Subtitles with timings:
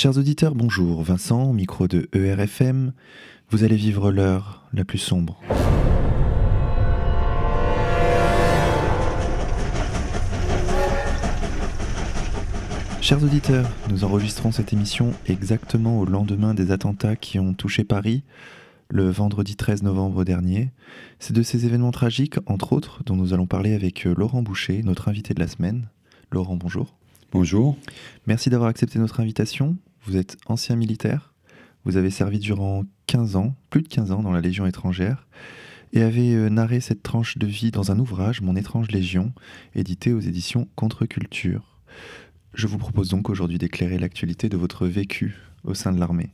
[0.00, 1.02] Chers auditeurs, bonjour.
[1.02, 2.92] Vincent, micro de ERFM.
[3.50, 5.40] Vous allez vivre l'heure la plus sombre.
[13.00, 18.22] Chers auditeurs, nous enregistrons cette émission exactement au lendemain des attentats qui ont touché Paris
[18.88, 20.70] le vendredi 13 novembre dernier.
[21.18, 24.84] C'est de ces événements tragiques, entre autres, dont nous allons parler avec euh, Laurent Boucher,
[24.84, 25.88] notre invité de la semaine.
[26.30, 26.94] Laurent, bonjour.
[27.32, 27.76] Bonjour.
[28.28, 29.76] Merci d'avoir accepté notre invitation.
[30.04, 31.34] Vous êtes ancien militaire,
[31.84, 35.26] vous avez servi durant 15 ans, plus de 15 ans dans la Légion étrangère,
[35.92, 39.32] et avez euh, narré cette tranche de vie dans un ouvrage, Mon étrange Légion,
[39.74, 41.78] édité aux éditions Contre-Culture.
[42.54, 46.32] Je vous propose donc aujourd'hui d'éclairer l'actualité de votre vécu au sein de l'armée.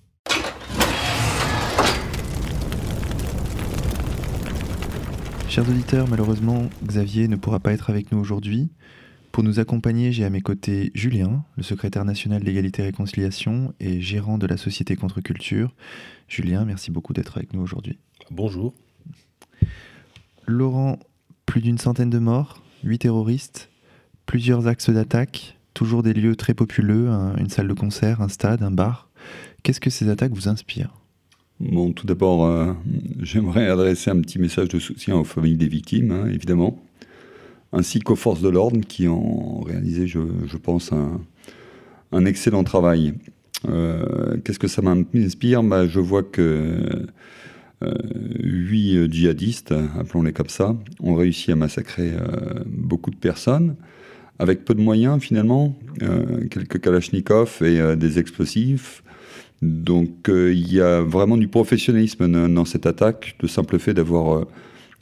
[5.49, 8.71] Chers auditeurs, malheureusement, Xavier ne pourra pas être avec nous aujourd'hui.
[9.35, 13.75] Pour nous accompagner, j'ai à mes côtés Julien, le secrétaire national de l'égalité et réconciliation
[13.81, 15.75] et gérant de la société Contre-Culture.
[16.29, 17.99] Julien, merci beaucoup d'être avec nous aujourd'hui.
[18.31, 18.75] Bonjour.
[20.47, 21.01] Laurent,
[21.47, 23.71] plus d'une centaine de morts, huit terroristes,
[24.25, 28.71] plusieurs axes d'attaque, toujours des lieux très populeux, une salle de concert, un stade, un
[28.71, 29.11] bar.
[29.65, 30.95] Qu'est-ce que ces attaques vous inspirent?
[31.59, 32.73] Bon, tout d'abord, euh,
[33.21, 36.84] j'aimerais adresser un petit message de soutien aux familles des victimes, hein, évidemment,
[37.75, 43.15] ainsi qu'aux forces de l'ordre qui ont réalisé, je, pense, un, excellent travail.
[43.69, 45.63] Euh, qu'est-ce que ça m'inspire?
[45.63, 47.07] Bah, Je vois que
[47.83, 47.93] euh,
[48.41, 52.13] huit djihadistes, appelons-les comme ça, ont réussi à massacrer
[52.67, 53.77] beaucoup de personnes.
[54.39, 55.77] Avec peu de moyens finalement,
[56.51, 59.05] quelques kalachnikovs et des explosifs,
[59.65, 64.37] donc euh, il y a vraiment du professionnalisme dans cette attaque, le simple fait d'avoir
[64.37, 64.45] euh,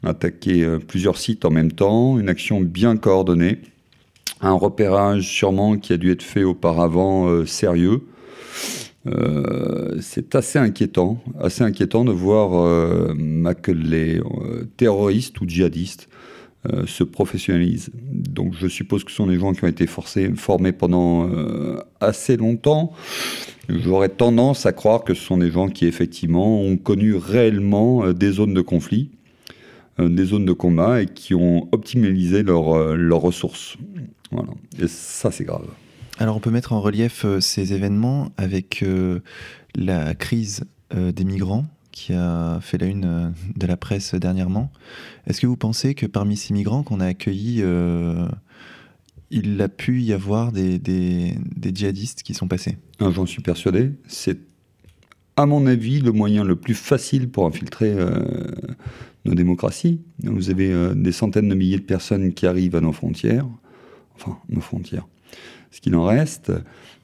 [0.05, 3.59] attaqué euh, plusieurs sites en même temps, une action bien coordonnée,
[4.41, 8.03] un repérage sûrement qui a dû être fait auparavant sérieux.
[10.01, 12.51] c'est assez inquiétant, assez inquiétant de voir
[13.63, 14.21] que les
[14.77, 16.09] terroristes ou djihadistes
[16.87, 17.91] se professionnalisent.
[17.95, 21.31] Donc je suppose que ce sont des gens qui ont été forcés, formés pendant
[22.01, 22.93] assez longtemps.
[23.69, 28.13] J'aurais tendance à croire que ce sont des gens qui effectivement ont connu réellement euh,
[28.13, 29.22] des zones de conflit, euh,
[29.99, 33.77] des zones de combat et qui ont optimalisé euh, leurs ressources.
[34.31, 34.51] Voilà.
[34.79, 35.67] Et ça, c'est grave.
[36.19, 38.85] Alors on peut mettre en relief ces événements avec
[39.75, 40.65] la crise
[40.95, 44.71] des migrants qui a fait la une de la presse dernièrement.
[45.27, 47.63] Est-ce que vous pensez que parmi ces migrants qu'on a accueillis,
[49.33, 51.35] il a pu y avoir des, des,
[51.75, 52.77] djihadistes qui sont passés?
[53.01, 53.91] Ah, J'en suis persuadé.
[54.07, 54.39] C'est,
[55.37, 58.21] à mon avis, le moyen le plus facile pour infiltrer euh,
[59.25, 60.01] nos démocraties.
[60.23, 63.47] Vous avez euh, des centaines de milliers de personnes qui arrivent à nos frontières,
[64.15, 65.07] enfin, nos frontières,
[65.71, 66.53] ce qu'il en reste.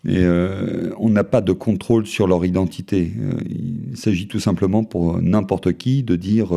[0.07, 3.13] Et euh, on n'a pas de contrôle sur leur identité.
[3.49, 6.51] il s'agit tout simplement pour n'importe qui de dire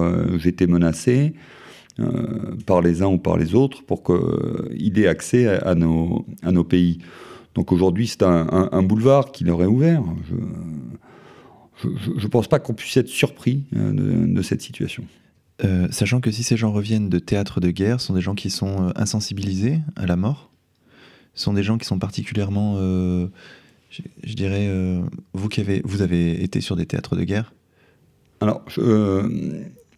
[0.46, 1.34] été menacé,
[2.00, 6.54] euh, par les uns ou par les autres pour qu'il ait accès à, nos, à
[6.54, 7.00] nos pays.
[7.54, 10.02] Donc aujourd'hui, c'est un, boulevard qui leur est ouvert.
[11.84, 13.92] Je ne pense pas qu'on puisse être surpris euh,
[14.28, 15.04] de, cette situation.
[15.64, 18.50] Euh, sachant que si ces gens reviennent de théâtres de guerre, sont des gens qui
[18.50, 20.52] sont insensibilisés à la mort,
[21.34, 22.78] sont des gens qui sont particulièrement,
[23.90, 24.70] je, dirais,
[25.34, 27.54] vous qui avez, vous avez été sur des théâtres de guerre.
[28.42, 28.66] Alors,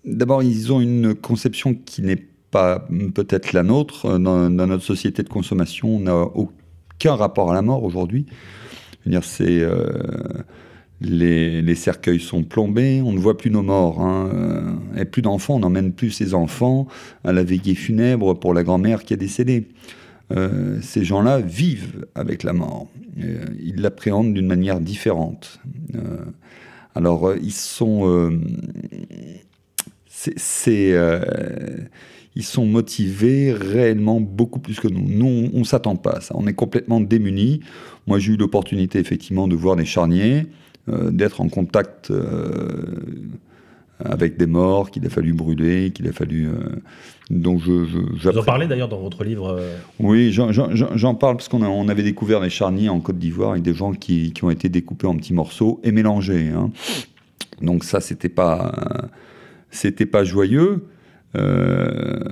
[0.05, 2.85] D'abord, ils ont une conception qui n'est pas
[3.15, 4.19] peut-être la nôtre.
[4.19, 8.25] Dans, notre société de consommation, on n'a aucun rapport à la mort aujourd'hui.
[9.05, 9.65] dire, c'est
[11.05, 14.01] euh, les, cercueils sont plombés, on ne voit plus nos morts.
[14.01, 14.29] Hein.
[14.33, 16.87] Euh, et plus d'enfants, on n'emmène plus ses enfants
[17.23, 19.67] à la veillée funèbre pour la grand-mère qui est décédée.
[20.31, 22.87] Euh, ces gens-là vivent avec la mort.
[23.17, 25.59] ils l'appréhendent d'une manière différente.
[26.95, 28.31] alors, ils sont
[30.67, 31.77] euh,
[32.35, 35.05] ils sont motivés réellement beaucoup plus que nous.
[35.07, 36.33] Nous, on ne s'attend pas à ça.
[36.37, 37.59] On est complètement démunis.
[38.07, 40.43] Moi, j'ai eu l'opportunité effectivement de voir des charniers, euh,
[40.87, 42.95] d'être en contact euh,
[44.03, 46.49] avec des morts qu'il a fallu brûler, qu'il a fallu.
[47.29, 49.61] donc je, je Vous en parlez d'ailleurs dans votre livre.
[49.99, 53.73] Oui, j'en parle parce qu'on on avait découvert des charniers en Côte d'Ivoire avec des
[53.73, 56.49] gens qui, qui, ont été découpés en petits morceaux et mélangés.
[56.49, 56.71] Hein.
[57.61, 59.09] Donc ça, c'était pas
[59.73, 60.85] c'était pas joyeux.
[61.35, 62.23] Euh,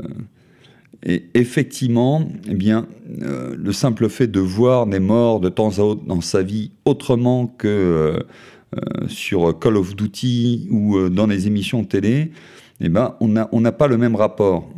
[1.03, 2.87] et effectivement, eh bien,
[3.23, 6.71] euh, le simple fait de voir des morts de temps à autre dans sa vie
[6.85, 12.31] autrement que euh, sur Call of Duty ou dans les émissions télé,
[12.79, 14.69] eh ben, on n'a pas le même rapport.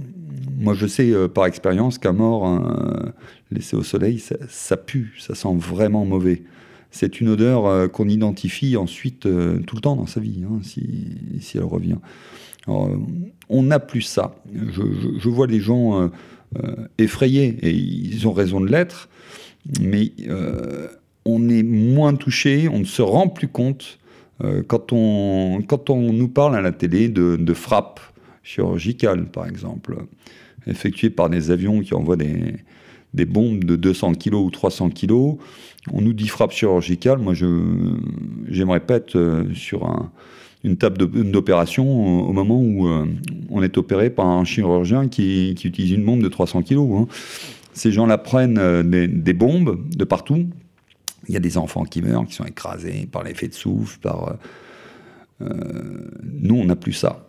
[0.58, 2.62] Moi, je sais par expérience qu'un mort
[3.52, 4.20] laissé au soleil,
[4.50, 6.42] ça, pue, ça sent vraiment mauvais.
[6.90, 11.64] c'est une odeur qu'on identifie ensuite tout le temps dans sa vie, hein, si, elle
[11.64, 11.98] revient.
[12.68, 14.36] On n'a plus ça.
[14.54, 14.82] Je,
[15.20, 16.10] je, vois les gens
[16.98, 19.10] effrayés, et ils ont raison de l'être,
[19.82, 20.12] mais
[21.26, 24.00] on est moins touché, on ne se rend plus compte
[24.68, 28.00] quand, on, quand on nous parle à la télé de, de frappe
[28.44, 29.98] chirurgicale, par exemple,
[30.68, 32.56] effectuée par des avions qui envoient des,
[33.14, 35.38] des bombes de 200 kg ou 300 kg.
[35.92, 37.20] On nous dit frappe chirurgicale.
[37.20, 37.34] Moi,
[38.48, 39.86] j'aimerais pas être euh, sur
[40.64, 40.98] une table
[41.30, 43.06] d'opération au moment où euh,
[43.50, 46.78] on est opéré par un chirurgien qui, utilise une bombe de 300 kg.
[46.78, 47.08] Hein.
[47.74, 50.48] Ces gens-là prennent euh, des, bombes de partout.
[51.28, 54.00] Il y a des enfants qui meurent, qui sont écrasés par l'effet de souffle.
[54.00, 54.36] Par,
[55.40, 57.26] nous, on n'a plus ça.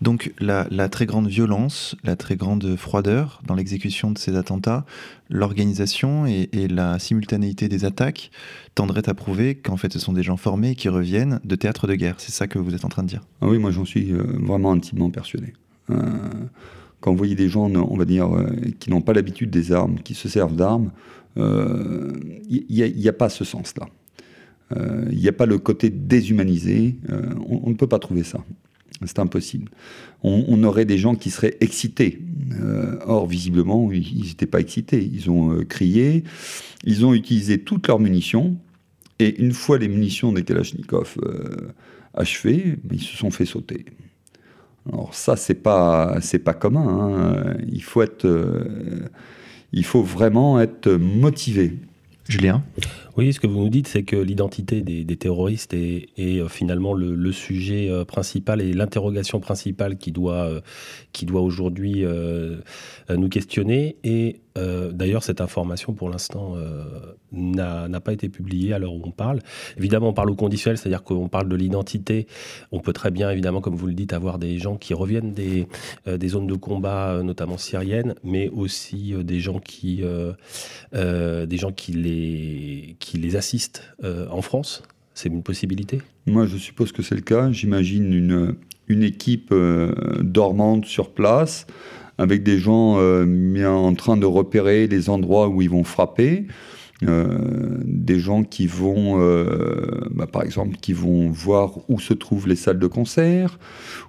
[0.00, 4.84] Donc la, très grande violence, la très grande froideur dans l'exécution de ces attentats,
[5.30, 8.30] l'organisation et, la simultanéité des attaques
[8.74, 11.94] tendraient à prouver qu'en fait ce sont des gens formés qui reviennent de théâtre de
[11.94, 12.16] guerre.
[12.18, 13.20] C'est ça que vous êtes en train de dire?
[13.40, 15.52] Ah Oui, moi j'en suis euh, vraiment intimement persuadé.
[15.90, 16.00] Euh,
[17.00, 18.50] quand vous voyez des gens, on va dire, euh,
[18.80, 20.90] qui n'ont pas l'habitude des armes, qui se servent d'armes,
[21.36, 23.86] il n'y a, pas ce sens-là.
[25.10, 26.96] Il n'y a pas le côté déshumanisé.
[27.48, 28.44] on ne peut pas trouver ça.
[29.04, 29.70] C'est impossible.
[30.22, 32.20] On, aurait des gens qui seraient excités.
[32.60, 35.02] Euh, or, visiblement, ils n'étaient pas excités.
[35.12, 36.24] Ils ont euh, crié,
[36.84, 38.56] ils ont utilisé toutes leurs munitions,
[39.18, 41.72] et une fois les munitions des Kalachnikov euh,
[42.14, 43.84] achevées, ils se sont fait sauter.
[44.88, 46.86] Alors ça, c'est pas, pas commun.
[46.86, 47.56] Hein.
[47.68, 48.28] Il faut être,
[49.72, 51.78] il faut vraiment être motivé.
[52.28, 52.62] Julien?
[53.18, 57.32] Oui, ce que vous nous dites, c'est que l'identité des, terroristes est, euh, finalement le,
[57.32, 60.60] sujet euh, principal et l'interrogation principale qui doit, euh,
[61.12, 62.04] qui doit aujourd'hui
[63.10, 63.96] nous questionner.
[64.04, 66.56] Et d'ailleurs, cette information, pour l'instant,
[67.32, 69.40] n'a pas été publiée à l'heure où on parle.
[69.76, 72.26] Évidemment, on parle au conditionnel, c'est-à-dire qu'on parle de l'identité.
[72.70, 75.66] On peut très bien, évidemment, comme vous le dites, avoir des gens qui reviennent des,
[76.06, 80.02] des zones de combat, notamment syriennes, mais aussi des gens qui,
[80.92, 84.82] des gens qui les qui les assistent euh, en France
[85.12, 86.00] C'est une possibilité?
[86.26, 87.50] Moi, je suppose que c'est le cas.
[87.50, 88.54] J'imagine une,
[88.88, 91.66] une équipe euh, dormante sur place,
[92.16, 96.46] avec des gens euh, en train de repérer les endroits où ils vont frapper.
[97.08, 102.48] Euh, des gens qui vont, euh, bah, par exemple, qui vont voir où se trouvent
[102.48, 103.58] les salles de concert,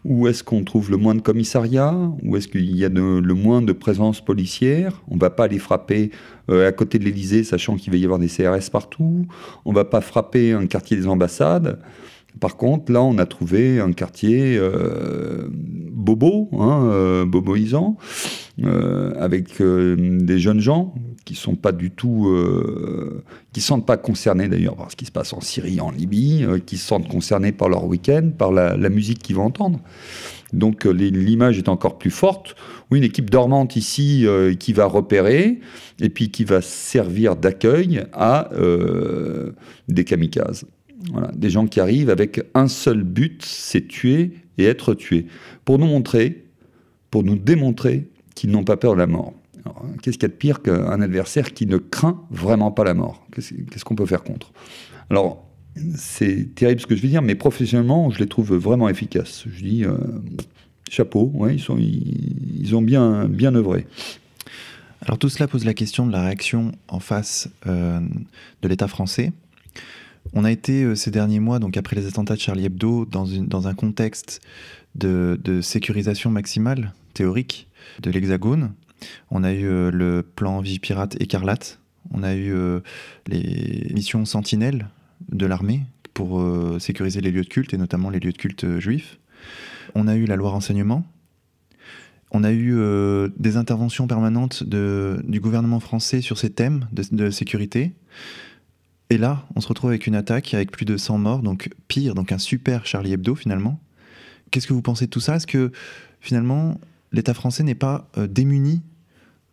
[0.05, 3.61] où est-ce qu'on trouve le moins de commissariats, où est-ce qu'il y a le moins
[3.61, 5.01] de présence policière.
[5.09, 6.11] On ne va pas aller frapper
[6.49, 9.25] euh, à côté de l'Élysée, sachant qu'il va y avoir des CRS partout.
[9.65, 11.79] On ne va pas frapper un quartier des ambassades.
[12.39, 14.59] Par contre, là, on a trouvé un quartier
[15.91, 17.97] bobo, hein, boboisant,
[18.61, 20.93] avec des jeunes gens
[21.25, 25.11] qui sont pas du tout, euh, qui sentent pas concernés d'ailleurs par ce qui se
[25.11, 28.75] passe en Syrie, en Libye, euh, qui se sentent concernés par leur week-end, par la,
[28.89, 29.79] musique qu'ils vont entendre.
[30.51, 32.55] Donc euh, l'image est encore plus forte.
[32.91, 34.27] Oui, une équipe dormante ici
[34.59, 35.59] qui va repérer
[35.99, 38.49] et puis qui va servir d'accueil à
[39.87, 40.65] des kamikazes.
[41.11, 45.25] Voilà, des gens qui arrivent avec un seul but, c'est tuer et être tué,
[45.65, 46.45] pour nous montrer,
[47.11, 49.33] pour nous démontrer qu'ils n'ont pas peur de la mort.
[50.01, 53.25] Qu'est-ce qu'il y a de pire qu'un adversaire qui ne craint vraiment pas la mort?
[53.33, 54.51] Qu'est-ce qu'on peut faire contre?
[55.09, 55.45] Alors,
[55.95, 59.45] c'est terrible ce que je vais dire, mais professionnellement, je les trouve vraiment efficaces.
[59.47, 59.97] Je dis, euh,
[60.89, 61.31] chapeau,
[61.77, 63.87] ils, ont bien, bien œuvré.
[65.01, 67.99] Alors tout cela pose la question de la réaction en face euh,
[68.61, 69.33] de l'État français.
[70.31, 73.67] On a été euh, ces derniers mois, donc après les attentats de Charlie Hebdo, dans,
[73.67, 74.41] un contexte
[74.95, 77.67] de, sécurisation maximale théorique
[78.01, 78.73] de l'Hexagone,
[79.31, 81.79] on a eu euh, le plan Vigipirate Écarlate.
[82.11, 82.79] On a eu euh,
[83.27, 84.87] les missions Sentinelle
[85.29, 85.81] de l'armée
[86.13, 86.45] pour
[86.79, 89.17] sécuriser les lieux de culte et notamment les lieux de culte juifs.
[89.95, 91.03] On a eu la loi renseignement.
[92.29, 92.77] On a eu
[93.37, 97.93] des interventions permanentes du gouvernement français sur ces thèmes de, sécurité.
[99.09, 102.15] Et là, on se retrouve avec une attaque avec plus de 100 morts, donc pire,
[102.15, 103.79] donc un super Charlie Hebdo finalement.
[104.51, 105.35] Qu'est-ce que vous pensez de tout ça?
[105.35, 105.71] Est-ce que
[106.19, 106.79] finalement
[107.11, 108.81] l'État français n'est pas démuni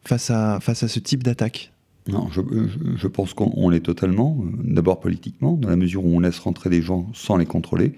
[0.04, 1.72] face à, face à ce type d'attaque?
[2.08, 4.38] Non, je, pense qu'on l'est totalement.
[4.40, 7.92] Euh, d'abord politiquement, dans la mesure où on laisse rentrer des gens sans les contrôler.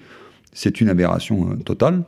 [0.52, 2.02] C'est une aberration euh, totale.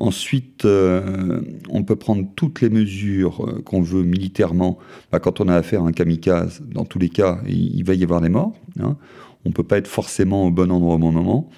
[0.00, 4.78] Ensuite, euh, on peut prendre toutes les mesures qu'on veut militairement.
[5.12, 8.02] Bah, quand on a affaire à un kamikaze, dans tous les cas, il, va y
[8.02, 8.54] avoir des morts.
[8.80, 8.96] Hein.
[9.44, 11.50] On ne peut pas être forcément au bon endroit au bon moment.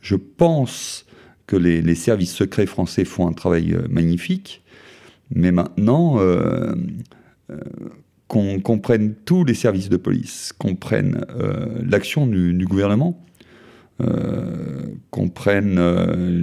[0.00, 1.06] Je pense
[1.46, 4.64] que les, services secrets français font un travail magnifique.
[5.32, 6.74] Mais maintenant, euh,
[7.50, 7.60] euh,
[8.26, 11.24] qu'on comprenne tous les services de police, qu'on prenne
[11.88, 13.24] l'action du, gouvernement,
[15.10, 15.80] qu'on prenne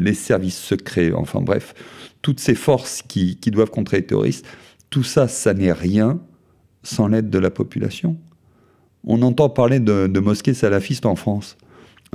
[0.04, 1.76] les services secrets, enfin bref,
[2.24, 4.46] toutes ces forces qui, doivent contrer les terroristes,
[4.90, 6.20] tout ça, ça n'est rien
[6.82, 8.18] sans l'aide de la population.
[9.06, 11.58] On entend parler de, mosquées salafistes en France.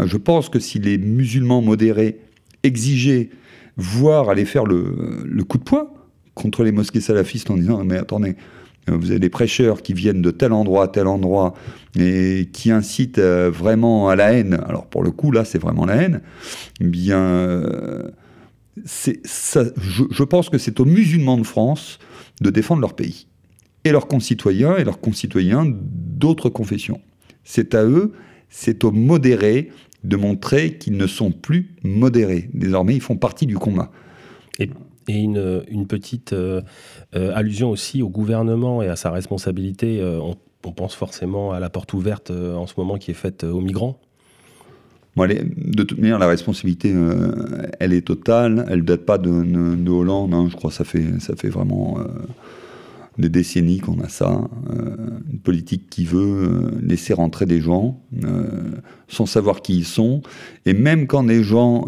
[0.02, 2.20] Je pense que si les musulmans modérés
[2.62, 3.30] exigeaient,
[3.76, 5.90] voire allaient faire le, coup de poing
[6.34, 8.36] contre les mosquées salafistes en disant mais attendez,
[8.90, 11.54] vous avez des prêcheurs qui viennent de tel endroit, tel endroit,
[11.98, 14.60] et qui incitent euh, vraiment à la haine.
[14.68, 16.20] Alors pour le coup, là, c'est vraiment la haine.
[16.80, 18.10] Bien, euh,
[18.84, 21.98] ça, je, pense que c'est aux musulmans de France
[22.40, 23.26] de défendre leur pays
[23.84, 27.00] et leurs concitoyens et leurs concitoyens d'autres confessions.
[27.44, 28.12] C'est à eux,
[28.48, 29.70] c'est aux modérés
[30.04, 32.50] de montrer qu'ils ne sont plus modérés.
[32.54, 33.90] Désormais, ils font partie du combat.
[34.58, 34.70] Et,
[35.14, 36.60] une, petite euh,
[37.14, 40.00] euh, allusion aussi au gouvernement et à sa responsabilité.
[40.00, 40.36] Euh, on,
[40.76, 43.98] pense forcément à la porte ouverte en ce moment qui est faite aux migrants.
[45.16, 46.94] de toute manière, la responsabilité,
[47.80, 48.66] elle est totale.
[48.68, 50.34] Elle ne date pas de, de, Hollande.
[50.34, 50.48] Hein.
[50.50, 51.96] Je crois que ça fait vraiment
[53.18, 54.96] des décennies qu'on a ça, euh,
[55.30, 58.46] une politique qui veut euh, laisser rentrer des gens euh,
[59.08, 60.22] sans savoir qui ils sont,
[60.66, 61.86] et même quand des gens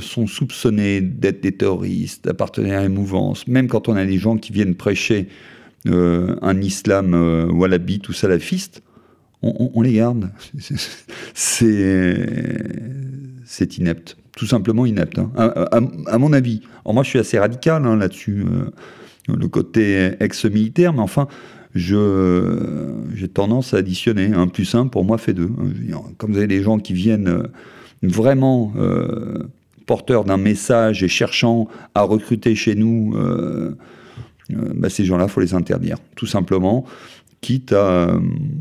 [0.00, 4.36] sont soupçonnés d'être des terroristes, d'appartenir à une mouvance, même quand on a des gens
[4.36, 5.28] qui viennent prêcher
[5.86, 7.14] un islam
[7.50, 8.82] wallabite ou salafiste,
[9.40, 10.30] on, les garde.
[11.34, 12.18] C'est
[13.78, 15.30] inepte, tout simplement inepte, hein.
[15.36, 16.60] à, mon avis.
[16.84, 18.44] Alors moi, je suis assez radical hein, là-dessus
[19.28, 21.28] le côté ex-militaire, mais enfin,
[21.74, 24.32] je, j'ai tendance à additionner.
[24.34, 25.50] Un plus un, pour moi, fait deux.
[26.16, 27.42] Comme vous avez des gens qui viennent euh,
[28.02, 29.44] vraiment euh,
[29.86, 33.76] porteurs d'un message et cherchant à recruter chez nous, euh,
[34.50, 36.84] bah, ces gens-là, faut les interdire, tout simplement.
[37.40, 38.18] Quitte à.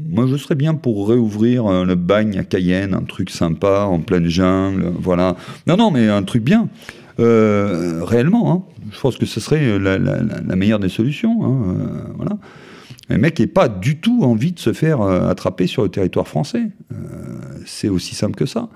[0.08, 4.28] moi, je serais bien pour réouvrir le bagne à Cayenne, un truc sympa, en pleine
[4.28, 5.36] jungle, voilà.
[5.66, 6.70] Non, non, mais un truc bien.
[7.20, 8.64] Euh, réellement, hein.
[8.92, 11.44] je pense que ce serait la, meilleure des solutions.
[11.44, 12.38] Hein, euh, voilà.
[13.10, 16.28] Un mec n'a pas du tout envie de se faire euh, attraper sur le territoire
[16.28, 16.70] français.
[17.66, 18.70] c'est aussi simple que ça.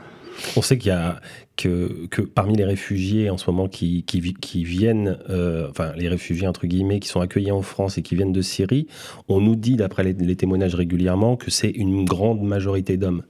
[0.55, 1.19] On sait qu'il y a
[1.55, 4.03] que, parmi les réfugiés en ce moment qui
[4.63, 5.19] viennent,
[5.69, 8.87] enfin les réfugiés entre guillemets, qui sont accueillis en France et qui viennent de Syrie,
[9.27, 13.21] on nous dit d'après les, témoignages régulièrement que c'est une grande majorité d'hommes.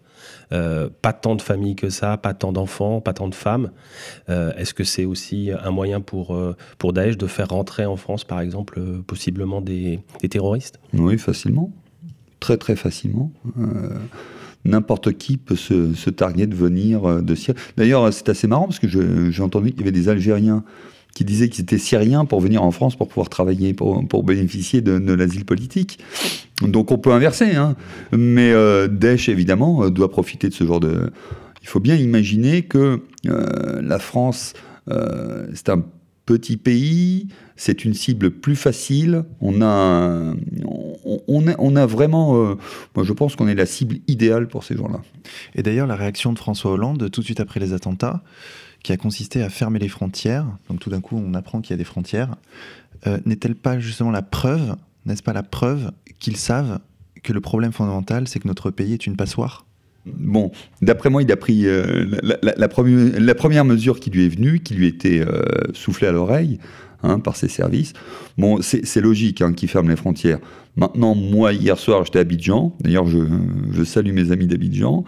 [0.54, 3.72] Euh, pas tant de familles que ça, pas tant d'enfants, pas tant de femmes.
[4.30, 7.96] Euh, est-ce que c'est aussi un moyen pour, euh, pour Daesh de faire rentrer en
[7.96, 10.80] France, par exemple, possiblement des, terroristes?
[10.94, 11.72] Oui, facilement.
[12.40, 13.32] Très, très facilement.
[14.66, 17.58] N'importe qui peut se, se targuer de venir de Syrie.
[17.78, 20.64] D'ailleurs, c'est assez marrant parce que j'ai entendu qu'il y avait des Algériens
[21.14, 25.14] qui disaient qu'ils étaient syriens pour venir en France pour pouvoir travailler, pour, bénéficier de,
[25.14, 26.00] l'asile politique.
[26.62, 27.76] Donc on peut inverser, hein.
[28.12, 31.12] mais euh, Daesh évidemment euh, doit profiter de ce genre de.
[31.62, 34.54] Il faut bien imaginer que euh, la France,
[34.88, 35.84] c'est un
[36.26, 39.24] petit pays, c'est une cible plus facile.
[39.42, 40.34] On a,
[41.28, 42.34] on, a, on a vraiment,
[42.96, 45.02] moi je pense qu'on est la cible idéale pour ces gens-là.
[45.56, 48.24] Et d'ailleurs, la réaction de François Hollande tout de suite après les attentats,
[48.84, 51.76] qui a consisté à fermer les frontières, donc tout d'un coup on apprend qu'il y
[51.76, 52.36] a des frontières,
[53.08, 56.80] euh, n'est-elle pas justement la preuve, n'est-ce pas la preuve qu'ils savent
[57.24, 59.66] que le problème fondamental, c'est que notre pays est une passoire?
[60.06, 64.74] Bon, d'après moi, il a pris euh, la, première, mesure qui lui est venue, qui
[64.74, 66.60] lui était euh, soufflée à l'oreille
[67.04, 67.94] hein, par ses services.
[68.38, 70.40] Bon, c'est logique hein, qu'il ferme les frontières.
[70.78, 72.74] Maintenant, moi, hier soir, j'étais à Abidjan.
[72.80, 75.04] D'ailleurs, je, salue mes amis d'Abidjan.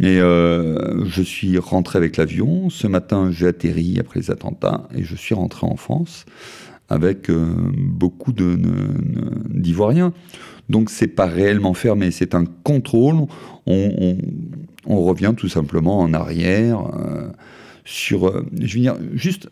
[0.00, 2.70] Et euh, je suis rentré avec l'avion.
[2.70, 6.24] Ce matin, j'ai atterri après les attentats et je suis rentré en France
[6.88, 10.14] avec euh, beaucoup d'Ivoiriens.
[10.70, 13.26] Donc, c'est pas réellement fermé, c'est un contrôle.
[13.66, 14.16] On,
[14.86, 17.28] revient tout simplement en arrière euh,
[17.84, 18.44] sur.
[18.58, 19.48] je veux dire, juste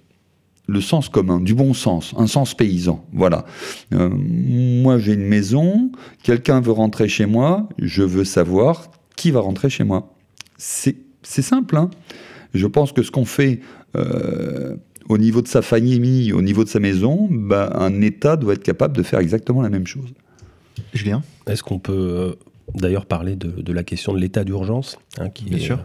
[0.70, 3.04] le sens commun, du bon sens, un sens paysan.
[3.12, 3.44] Voilà.
[3.92, 5.90] Euh, moi, j'ai une maison,
[6.22, 10.14] quelqu'un veut rentrer chez moi, je veux savoir qui va rentrer chez moi.
[10.56, 11.76] C'est simple.
[11.76, 11.90] Hein
[12.54, 13.60] je pense que ce qu'on fait
[13.96, 14.76] euh,
[15.08, 18.62] au niveau de sa famille, au niveau de sa maison, bah, un État doit être
[18.62, 20.12] capable de faire exactement la même chose.
[20.94, 21.22] Julien?
[21.46, 22.32] Est-ce qu'on peut euh,
[22.74, 25.78] d'ailleurs parler de, la question de l'état d'urgence hein, qui Bien sûr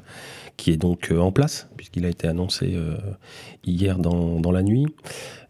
[0.57, 2.95] qui est donc euh, en place, puisqu'il a été annoncé euh,
[3.65, 4.88] hier dans, dans, la nuit.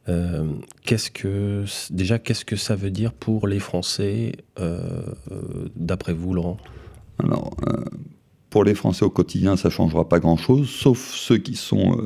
[0.08, 0.46] Euh,
[0.84, 4.34] qu'est-ce que déjà qu'est-ce que ça veut dire pour les Français
[5.76, 6.58] d'après vous, Laurent?
[7.20, 7.56] Alors,
[8.50, 11.98] pour les Français au quotidien, ça changera pas grand-chose, sauf ceux qui sont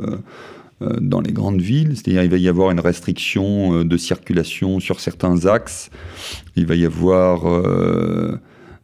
[0.80, 5.46] dans les grandes villes, c'est-à-dire il va y avoir une restriction de circulation sur certains
[5.46, 5.90] axes,
[6.56, 7.44] il va y avoir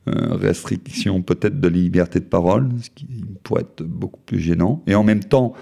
[0.07, 3.07] restriction peut-être de la liberté de parole, ce qui
[3.43, 4.83] pourrait être beaucoup plus gênant.
[4.88, 5.53] Et en même temps,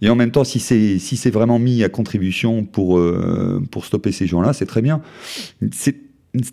[0.00, 3.84] et en même temps si c'est si c'est vraiment mis à contribution pour, euh, pour
[3.84, 5.02] stopper ces gens-là, c'est très bien.
[5.72, 5.96] C'est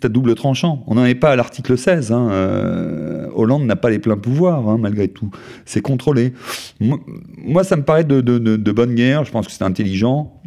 [0.04, 0.82] à double tranchant.
[0.88, 2.10] On n'en est pas à l'article 16.
[2.10, 2.28] Hein.
[2.32, 5.30] Euh, Hollande n'a pas les pleins pouvoirs, hein, malgré tout.
[5.64, 6.32] C'est contrôlé.
[6.80, 9.24] Moi, ça me paraît de, de, de, bonne guerre.
[9.24, 10.42] Je pense que c'est intelligent.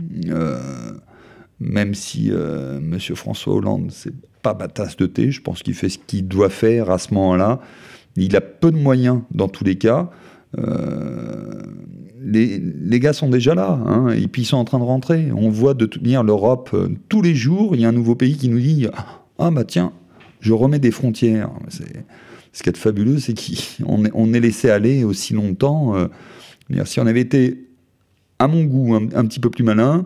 [1.62, 3.00] même si M.
[3.15, 5.31] François Hollande, c'est pas ma tasse de thé.
[5.31, 7.60] Je pense qu'il fait ce qu'il doit faire à ce moment-là.
[8.15, 10.10] Il a peu de moyens dans tous les cas.
[10.57, 11.62] Euh,
[12.19, 15.31] les, gars sont déjà là, hein, et puis ils sont en train de rentrer.
[15.36, 18.36] On voit de toute l'Europe, euh, tous les jours, il y a un nouveau pays
[18.36, 18.88] qui nous dit
[19.39, 19.93] Ah bah tiens,
[20.39, 21.50] je remets des frontières.
[22.53, 25.95] Ce qui est fabuleux, c'est qu'on est, on est laissé aller aussi longtemps.
[25.95, 26.07] Euh,
[26.86, 27.69] si on avait été,
[28.39, 30.05] à mon goût, un, petit peu plus malin,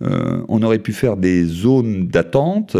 [0.00, 2.76] on aurait pu faire des zones d'attente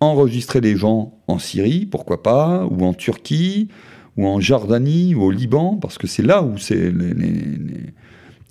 [0.00, 3.68] enregistrer les gens en Syrie, pourquoi pas, ou en Turquie,
[4.16, 6.90] ou en Jordanie, ou au Liban, parce que c'est là où les,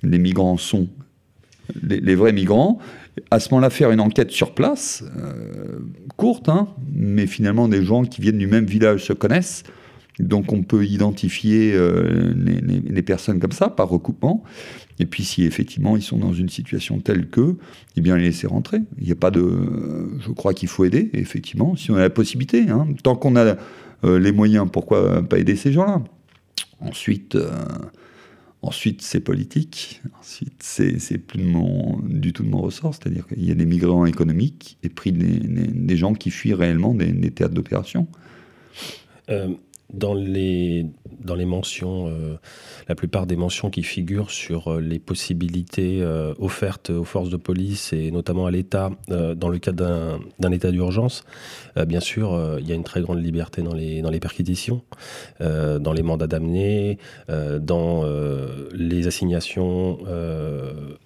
[0.04, 0.88] les, migrants sont,
[1.84, 2.78] les, vrais migrants.
[3.32, 5.80] À ce moment-là, faire une enquête sur place, euh,
[6.16, 9.64] courte, hein, mais finalement des gens qui viennent du même village se connaissent.
[10.20, 14.44] Donc on peut identifier euh, les, personnes comme ça, par recoupement.
[15.00, 17.56] Et puis si effectivement ils sont dans une situation telle que,
[17.96, 18.80] eh bien les laisser rentrer.
[19.00, 19.42] Il n'y a pas de...
[20.20, 22.70] Je crois qu'il faut aider, effectivement, si on a la possibilité.
[22.70, 22.88] Hein.
[23.04, 23.56] Tant qu'on a
[24.04, 26.04] euh, les moyens, pourquoi pas aider ces gens-là?
[26.82, 27.36] Ensuite...
[27.36, 27.50] Euh,
[28.62, 30.02] ensuite, c'est politique.
[30.20, 31.42] Ensuite, c'est plus
[32.04, 32.94] du tout de mon ressort.
[32.94, 37.14] C'est-à-dire qu'il y a des migrants économiques et puis des, gens qui fuient réellement des,
[37.14, 38.08] des théâtres d'opération.
[39.94, 40.86] Dans les,
[41.20, 42.38] dans les mentions, euh,
[42.88, 47.38] la plupart des mentions qui figurent sur euh, les possibilités euh, offertes aux forces de
[47.38, 51.24] police et notamment à l'État dans le cadre d'un état d'urgence,
[51.88, 54.84] bien sûr, il y a une très grande liberté dans les, dans les perquisitions,
[55.40, 58.04] dans les mandats d'amener, dans
[58.74, 60.00] les assignations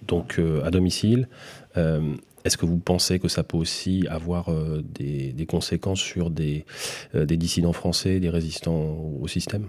[0.06, 1.28] donc, à domicile.
[2.44, 6.66] Est-ce que vous pensez que ça peut aussi avoir euh, des, conséquences sur des,
[7.14, 9.64] euh, des, dissidents français, des résistants au système?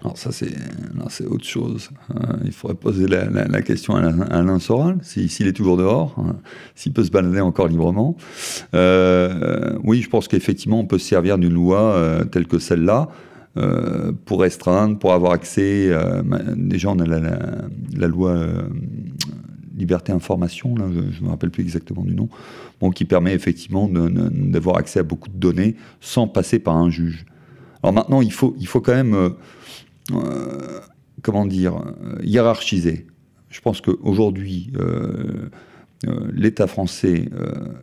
[0.00, 1.90] Alors ça, c'est, autre chose.
[2.08, 2.38] Hein.
[2.42, 6.36] il faudrait poser la, question à Alain Soral, s'il est toujours dehors, hein,
[6.74, 8.16] s'il peut se balader encore librement.
[8.72, 13.08] Euh, oui, je pense qu'effectivement, on peut se servir d'une loi telle que celle-là
[14.24, 15.90] pour restreindre, pour avoir accès.
[16.56, 18.46] déjà, on a la loi
[19.76, 22.28] liberté information, là, je ne me rappelle plus exactement du nom,
[22.94, 27.24] qui permet effectivement d'avoir accès à beaucoup de données sans passer par un juge.
[27.82, 29.30] Alors maintenant, il faut, il faut quand même, euh,
[30.12, 30.80] euh,
[31.22, 33.06] comment dire, euh, hiérarchiser.
[33.50, 34.72] Je pense qu'aujourd'hui,
[36.32, 37.28] l'État français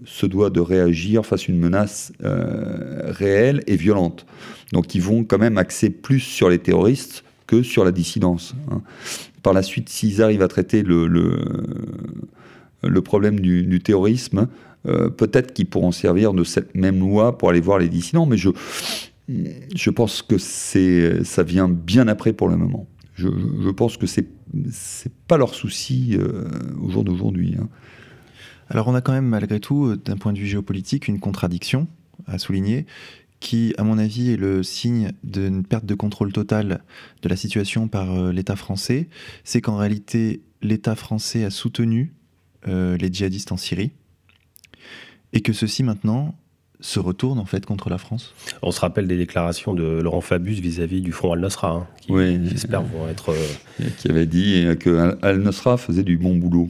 [0.03, 4.25] se doit de réagir face à une menace réelle et violente.
[4.73, 8.53] Donc ils vont quand même axer plus sur les terroristes que sur la dissidence.
[8.69, 8.81] Hein.
[9.43, 14.47] Par la suite, s'ils arrivent à traiter le, le, problème du, terrorisme,
[14.87, 18.37] euh, peut-être qu'ils pourront servir de cette même loi pour aller voir les dissidents, mais
[18.37, 18.49] je,
[19.27, 22.87] je pense que ça vient bien après pour le moment.
[23.15, 23.27] Je,
[23.61, 24.27] je pense que c'est
[24.71, 26.49] c'est pas leur souci euh,
[26.81, 27.55] au jour d'aujourd'hui.
[27.59, 27.69] Hein.
[28.69, 31.87] Alors on a quand même malgré tout, d'un point de vue géopolitique, une contradiction
[32.27, 32.85] à souligner
[33.41, 36.83] qui, à mon avis, est le signe d'une perte de contrôle totale
[37.21, 39.09] de la situation par euh, l'État français,
[39.43, 42.13] c'est qu'en réalité, l'État français a soutenu
[42.67, 43.91] euh, les djihadistes en Syrie,
[45.33, 46.35] et que ceux-ci maintenant
[46.79, 48.33] se retournent en fait contre la France.
[48.61, 52.13] On se rappelle des déclarations de Laurent Fabius vis-à-vis du Front Al-Nusra, hein, qui
[52.47, 53.31] j'espère vont être...
[53.31, 56.69] Euh, qui avait dit que Al-Nusra faisait du bon boulot.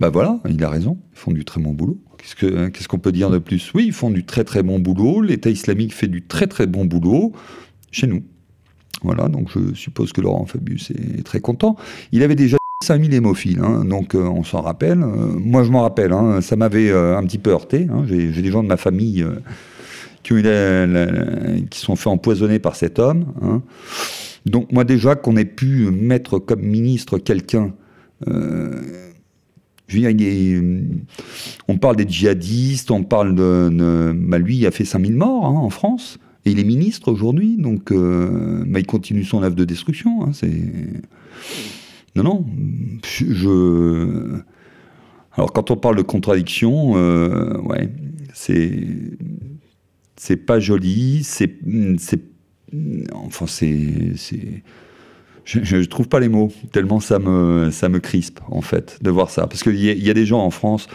[0.00, 2.00] Bah voilà, il a raison, ils font du très bon boulot.
[2.22, 3.72] Qu'est-ce qu'on peut dire de plus?
[3.74, 5.20] Oui, ils font du très très bon boulot.
[5.20, 7.32] L'État islamique fait du très très bon boulot
[7.90, 8.22] chez nous.
[9.02, 11.76] Voilà, donc je suppose que Laurent Fabius est très content.
[12.12, 15.02] Il avait déjà 5000 hémophiles, hein, donc euh, on s'en rappelle.
[15.02, 17.88] Euh, moi, je m'en rappelle, hein, ça m'avait euh, un petit peu heurté.
[17.90, 18.04] Hein.
[18.06, 19.24] J'ai des gens de ma famille
[20.22, 23.26] qui, ont sont fait empoisonner par cet homme.
[24.46, 27.72] Donc moi déjà qu'on ait pu mettre comme ministre quelqu'un
[29.94, 30.82] euh,
[31.68, 34.12] on parle des djihadistes, on parle de.
[34.14, 36.18] Bah, lui, il a fait 5000 morts hein, en France.
[36.44, 40.24] Et il est ministre aujourd'hui, donc euh, bah, il continue son œuvre de destruction.
[40.26, 40.32] Hein.
[42.16, 42.46] Non, non.
[43.04, 44.40] Je.
[45.34, 47.88] Alors, quand on parle de contradiction, euh, ouais,
[48.34, 48.88] c'est.
[50.16, 51.58] C'est pas joli, c'est.
[53.12, 54.14] Enfin, c'est
[55.44, 59.10] je ne trouve pas les mots, tellement ça me, ça me crispe, en fait, de
[59.10, 59.46] voir ça.
[59.46, 60.88] Parce qu'il y, y, a des gens en France,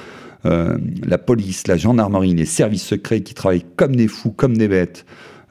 [0.46, 4.68] euh, la police, la gendarmerie, les services secrets qui travaillent comme des fous, comme des
[4.68, 5.06] bêtes.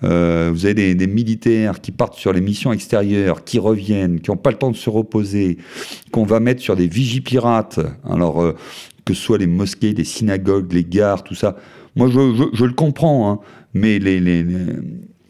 [0.04, 4.36] Euh, vous avez des, militaires qui partent sur les missions extérieures, qui reviennent, qui n'ont
[4.36, 5.58] pas le temps de se reposer,
[6.12, 7.80] qu'on va mettre sur des vigipirates.
[8.08, 8.54] Alors, euh,
[9.04, 11.56] que ce soit les mosquées, les synagogues, les gares, tout ça.
[11.94, 13.40] Moi, je, je, le comprends, hein,
[13.72, 14.44] mais les, les,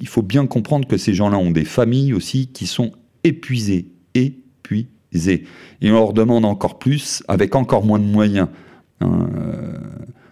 [0.00, 2.92] il faut bien comprendre que ces gens-là ont des familles aussi qui sont
[3.26, 5.44] épuisés, épuisés.
[5.80, 8.48] Et on leur demande encore plus avec encore moins de moyens.
[9.00, 9.78] Hein, euh,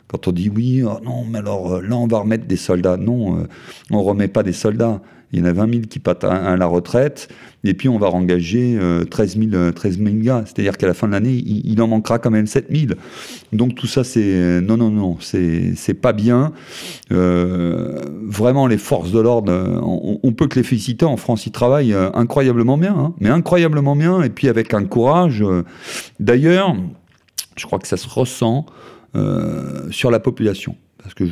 [0.07, 2.97] quand on dit oui, oh non, mais alors là on va remettre des soldats.
[2.97, 3.49] Non, euh,
[3.91, 5.03] on ne remet pas des soldats.
[5.33, 7.29] Il y en a 20 000 qui partent à, la retraite,
[7.65, 8.79] et puis on va engager
[9.11, 10.45] 13, 000, 13 000 gars.
[10.47, 12.93] C'est-à-dire qu'à la fin de l'année, il, en manquera quand même 7 000.
[13.53, 16.53] Donc tout ça, c'est non, non, non, c'est pas bien.
[17.11, 21.05] Euh, vraiment, les forces de l'ordre, on, on, peut que les féliciter.
[21.05, 24.85] En France, ils travaillent euh, incroyablement bien, hein, mais incroyablement bien, et puis avec un
[24.85, 25.43] courage.
[25.43, 25.65] Euh,
[26.21, 26.75] D'ailleurs,
[27.57, 28.67] je crois que ça se ressent
[29.15, 30.77] euh, sur la population.
[31.03, 31.27] Parce que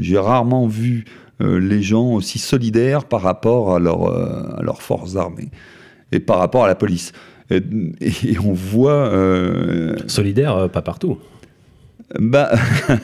[0.00, 4.82] j'ai rarement vu euh, les gens aussi solidaires par rapport à, leur, euh, à leurs
[4.82, 5.50] forces armées
[6.12, 7.12] et par rapport à la police.
[7.50, 7.60] Et,
[8.24, 8.92] et on voit.
[8.92, 11.18] Euh, Solidaire, pas partout.
[12.18, 12.50] Bah,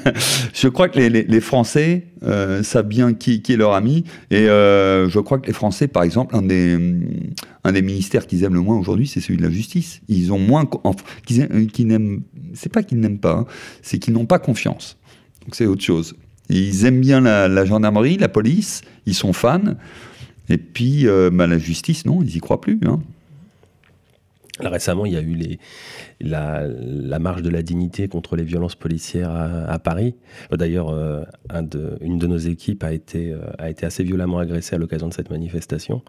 [0.52, 4.04] je crois que les, les, les Français euh, savent bien qui, qui, est leur ami.
[4.30, 6.76] Et euh, je crois que les Français, par exemple, un des,
[7.62, 10.00] un des ministères qu'ils aiment le moins aujourd'hui, c'est celui de la justice.
[10.08, 10.68] Ils ont moins.
[11.24, 12.22] Qu'ils qu n'aiment.
[12.54, 13.46] C'est pas qu'ils n'aiment pas, hein,
[13.82, 14.96] c'est qu'ils n'ont pas confiance.
[15.42, 16.16] Donc c'est autre chose.
[16.48, 19.74] Ils aiment bien la, la, gendarmerie, la police, ils sont fans.
[20.48, 22.78] Et puis, euh, bah, la justice, non, ils y croient plus.
[22.86, 23.00] Hein.
[24.60, 25.58] Là, récemment, il y a eu les,
[26.18, 30.14] la, la, marche de la dignité contre les violences policières à, à Paris.
[30.50, 34.38] D'ailleurs, euh, un de, une de nos équipes a été, euh, a été assez violemment
[34.38, 36.00] agressée à l'occasion de cette manifestation.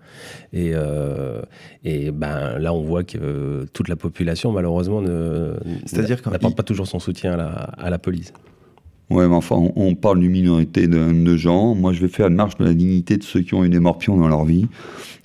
[0.54, 1.42] Et, euh,
[1.84, 7.34] et ben, là, on voit que toute la population, malheureusement, n'apporte pas toujours son soutien
[7.34, 8.32] à la, à la police.
[9.10, 11.76] Ouais, mais enfin, on, parle d'une minorité de, gens.
[11.76, 13.80] Moi, je vais faire une marche de la dignité de ceux qui ont eu des
[13.80, 14.68] morpions dans leur vie.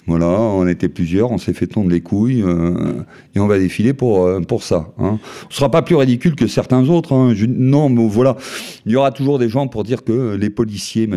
[0.07, 3.03] Voilà, on était plusieurs, on s'est fait tondre les couilles euh,
[3.37, 4.93] et on va défiler pour, euh, pour ça.
[4.99, 5.21] Hein.
[5.49, 7.13] On sera pas plus ridicule que certains autres.
[7.13, 7.35] Hein.
[7.49, 8.37] Non, mais voilà,
[8.85, 11.09] il y aura toujours des gens pour dire que les policiers.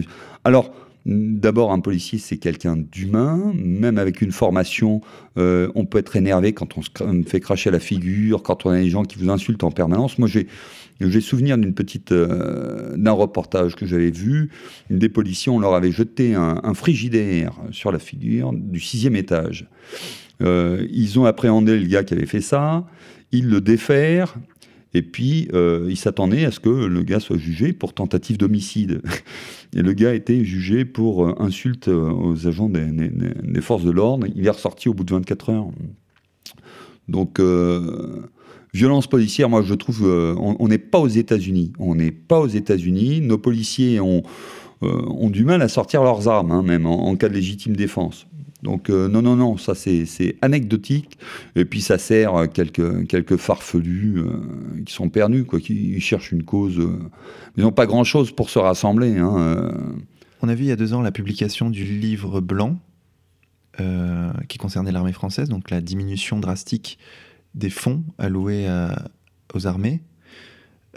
[0.44, 0.72] Alors,
[1.06, 3.54] D'abord, un policier, c'est quelqu'un d'humain.
[3.54, 5.02] Même avec une formation,
[5.38, 6.90] euh, on peut être énervé quand on se
[7.28, 10.18] fait cracher à la figure, quand on a des gens qui vous insultent en permanence.
[10.18, 10.48] Moi, j'ai
[11.02, 14.50] j'ai souvenir d'une petite euh, d'un reportage que j'avais vu.
[14.90, 19.68] Des policiers, on leur avait jeté un, frigidaire sur la figure du sixième étage.
[20.42, 22.86] Euh, ils ont appréhendé le gars qui avait fait ça.
[23.32, 24.36] Ils le défèrent.
[24.94, 29.02] Et puis, euh, ils s'attendaient à ce que le gars soit jugé pour tentative d'homicide.
[29.76, 34.28] Et le gars été jugé pour insulte aux agents des, forces de l'ordre.
[34.34, 35.68] Il est ressorti au bout de 24 heures.
[37.10, 37.42] Donc,
[38.76, 41.72] violence policière, moi je trouve, euh, on n'est pas aux États-Unis.
[41.80, 43.22] On n'est pas aux États-Unis.
[43.22, 44.24] Nos policiers ont,
[44.84, 48.28] euh, du mal à sortir leurs armes, hein, même en, cas de légitime défense.
[48.64, 51.18] Donc euh, non, non, non, ça c'est anecdotique.
[51.56, 54.22] Et puis ça sert quelques, quelques farfelus
[54.86, 56.82] qui sont perdus, quoi, qui cherchent une cause.
[57.58, 59.22] Ils n'ont pas grand-chose pour se rassembler.
[59.22, 62.78] On a vu il y a deux ans la publication du livre blanc
[64.48, 66.98] qui concernait l'armée française, donc la diminution drastique
[67.56, 69.10] des fonds alloués à,
[69.54, 70.04] aux armées.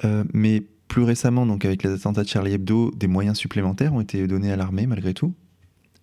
[0.05, 4.01] Euh, mais plus récemment, donc avec les attentats de Charlie Hebdo, des moyens supplémentaires ont
[4.01, 5.35] été donnés à l'armée malgré tout.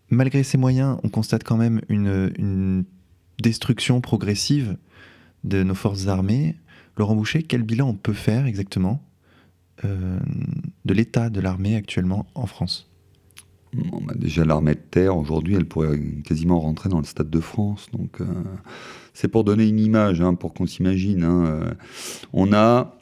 [0.09, 2.85] Malgré ces moyens, on constate quand même une, une
[3.41, 4.77] destruction progressive
[5.43, 6.55] de nos forces armées.
[6.97, 9.03] Laurent Boucher, quel bilan on peut faire exactement
[9.83, 10.19] euh,
[10.85, 12.89] de l'état de l'armée actuellement en France?
[13.83, 17.39] Bon, bah Déjà, l'armée de terre, aujourd'hui, elle pourrait quasiment rentrer dans le Stade de
[17.39, 17.87] France.
[17.91, 18.25] Donc, euh,
[19.13, 21.23] c'est pour donner une image, hein, pour qu'on s'imagine.
[21.23, 21.45] Hein.
[21.45, 21.73] Euh,
[22.33, 22.95] on a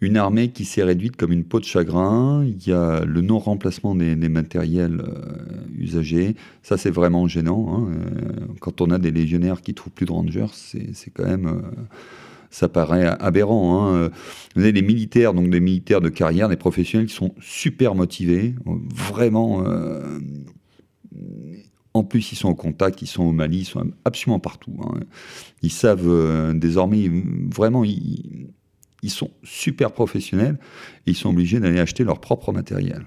[0.00, 2.44] une armée qui s'est réduite comme une peau de chagrin.
[2.44, 6.36] Il y a le non-remplacement des, matériels euh, usagés.
[6.62, 7.74] Ça, c'est vraiment gênant.
[7.74, 7.88] Hein.
[8.60, 11.62] Quand on a des légionnaires qui trouvent plus de rangers, c'est quand même.
[12.50, 13.86] Ça paraît aberrant.
[13.86, 14.10] Hein.
[14.56, 18.54] Vous avez des militaires, donc des militaires de carrière, des professionnels qui sont super motivés,
[18.92, 19.64] vraiment.
[19.64, 20.18] Euh,
[21.94, 24.74] en plus, ils sont au contact, ils sont au Mali, ils sont absolument partout.
[24.82, 25.00] Hein.
[25.62, 27.10] Ils savent euh, désormais,
[27.54, 28.50] vraiment, ils,
[29.08, 30.58] sont super professionnels
[31.06, 33.06] et ils sont obligés d'aller acheter leur propre matériel.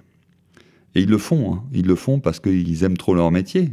[0.95, 1.63] Et ils le font, hein.
[1.73, 3.71] ils le font parce qu'ils aiment trop leur métier,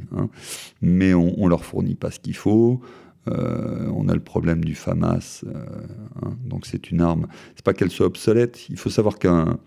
[0.81, 2.81] mais on, on leur fournit pas ce qu'il faut.
[3.29, 5.53] Euh, on a le problème du FAMAS, euh,
[6.23, 6.37] hein.
[6.47, 7.27] donc c'est une arme.
[7.55, 8.69] C'est pas qu'elle soit obsolète.
[8.71, 9.59] Il faut savoir qu'un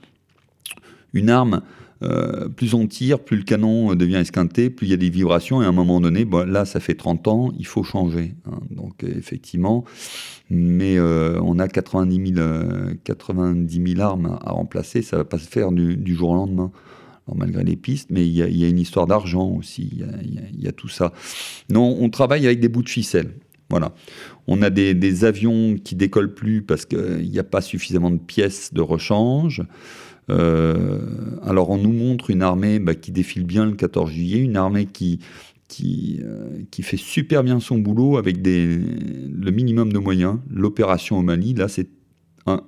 [1.14, 1.62] Une arme,
[2.02, 5.62] euh, plus on tire, plus le canon devient esquinté, plus il y a des vibrations,
[5.62, 8.34] et à un moment donné, là, ça fait 30 ans, il faut changer.
[8.46, 8.60] Hein.
[8.72, 9.86] Donc, effectivement,
[10.50, 12.48] mais on a 90 000,
[13.04, 16.72] 90 000, armes à remplacer, ça va pas se faire du, jour au lendemain.
[17.34, 20.90] Malgré les pistes, mais il y, a, une histoire d'argent aussi, il y, a, tout
[20.90, 21.14] ça.
[21.70, 23.34] Non, on travaille avec des bouts de ficelle.
[23.70, 23.94] Voilà.
[24.46, 28.74] On a des, avions qui décollent plus parce qu'il n'y a pas suffisamment de pièces
[28.74, 29.64] de rechange.
[30.30, 31.00] Euh,
[31.44, 34.86] alors on nous montre une armée bah, qui défile bien le 14 juillet, une armée
[34.86, 35.20] qui,
[35.82, 40.40] euh, qui fait super bien son boulot avec le minimum de moyens.
[40.50, 41.90] L'opération au Mali, là, c'est
[42.46, 42.62] un,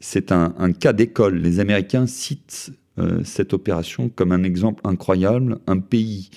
[0.00, 1.38] c'est un, cas d'école.
[1.38, 5.58] Les Américains citent euh, cette opération comme un exemple incroyable.
[5.66, 6.30] Un pays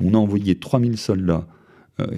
[0.00, 1.46] où on a envoyé 3000 soldats,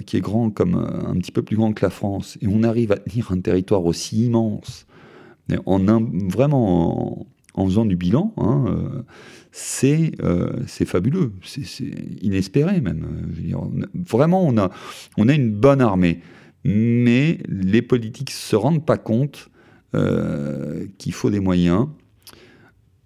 [0.05, 2.91] qui est grand comme un petit peu plus grand que la France, et on arrive
[2.91, 4.85] à tenir un territoire aussi immense
[5.65, 5.79] en
[6.29, 9.03] vraiment en, faisant du bilan, hein, euh,
[9.83, 11.83] euh, c'est fabuleux, c'est
[12.21, 13.05] inespéré même.
[13.93, 14.69] vraiment, on a,
[15.17, 16.21] on a une bonne armée,
[16.63, 19.49] mais les politiques ne se rendent pas compte
[19.95, 21.87] euh, qu'il faut des moyens,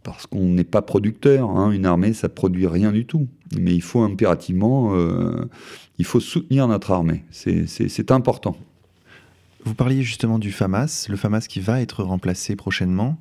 [0.04, 1.50] parce qu'on n'est pas producteur.
[1.50, 1.72] Hein.
[1.72, 3.28] une armée, ça ne produit rien du tout.
[3.58, 4.94] Mais il faut impérativement,
[6.00, 7.24] il faut soutenir notre armée.
[7.32, 8.58] C'est important.
[9.66, 13.18] Vous parliez justement du FAMAS, le FAMAS qui va être remplacé prochainement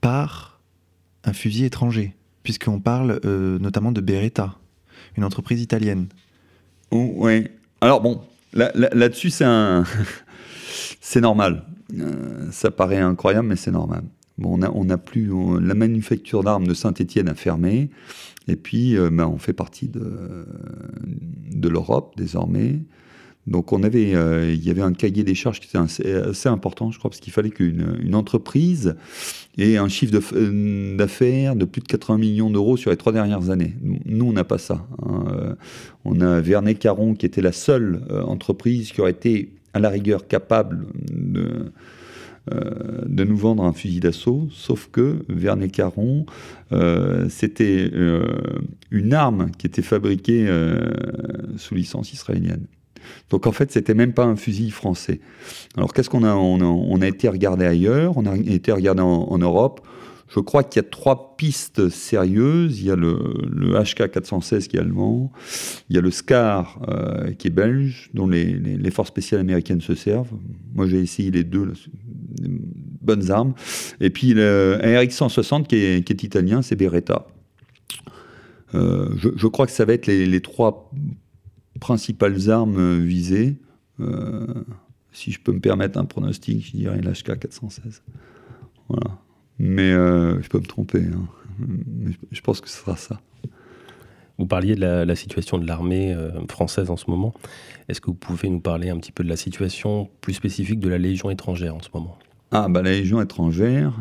[0.00, 0.60] par
[1.24, 2.14] un fusil étranger,
[2.44, 4.54] puisqu'on parle euh, notamment de Beretta,
[5.16, 6.06] une entreprise italienne.
[6.92, 7.48] Oh, oui.
[7.80, 8.20] Alors bon,
[8.52, 9.84] là-dessus, c'est un...
[11.00, 11.64] c'est normal.
[11.98, 14.04] Euh, ça paraît incroyable, mais c'est normal.
[14.38, 15.30] Bon, on a plus...
[15.60, 17.88] la manufacture d'armes de Saint-Étienne a fermé,
[18.48, 20.46] et puis euh, ben, on fait partie de,
[21.68, 22.80] l'Europe désormais.
[23.46, 26.90] Donc on avait, euh, il y avait un cahier des charges qui était assez, important,
[26.90, 28.96] je crois, parce qu'il fallait qu'une entreprise
[29.56, 33.50] ait un chiffre euh, d'affaires de, plus de 80 millions d'euros sur les trois dernières
[33.50, 33.74] années.
[34.04, 34.86] Nous, on n'a pas ça.
[35.02, 35.56] Hein.
[36.04, 40.26] On a Vernet Caron qui était la seule entreprise qui aurait été à la rigueur
[40.26, 41.72] capable de,
[42.50, 46.26] de nous vendre un fusil d'assaut, sauf que Vernet Caron,
[47.28, 47.90] c'était
[48.90, 50.48] une arme qui était fabriquée
[51.56, 52.66] sous licence israélienne.
[53.30, 55.20] Donc en fait, c'était même pas un fusil français.
[55.76, 59.86] Alors qu'est-ce qu'on a on, a été regardé ailleurs, on a été regardé en, Europe.
[60.28, 62.80] Je crois qu'il y a trois pistes sérieuses.
[62.80, 63.16] Il y a le,
[63.82, 65.32] HK 416 qui est allemand,
[65.88, 69.94] il y a le SCAR euh, qui est belge, dont les, forces spéciales américaines se
[69.94, 70.32] servent.
[70.74, 71.72] Moi, j'ai essayé les deux,
[73.02, 73.54] bonnes armes.
[74.00, 77.26] Et puis le RX 160 qui est, italien, c'est Beretta.
[78.74, 80.90] Euh, je, crois que ça va être les, les trois
[81.78, 83.56] principales armes visées.
[84.00, 84.46] Euh,
[85.12, 88.02] si je peux me permettre un pronostic, je dirais l'HK 416.
[88.88, 89.18] Voilà.
[89.58, 91.00] Mais euh, je peux me tromper.
[91.00, 91.26] Hein.
[91.58, 93.20] Mais je pense que ce sera ça.
[94.38, 97.32] Vous parliez de la, situation de l'armée euh, française en ce moment.
[97.88, 100.90] Est-ce que vous pouvez nous parler un petit peu de la situation plus spécifique de
[100.90, 102.18] la Légion étrangère en ce moment?
[102.50, 103.94] Ah, bah la Légion étrangère,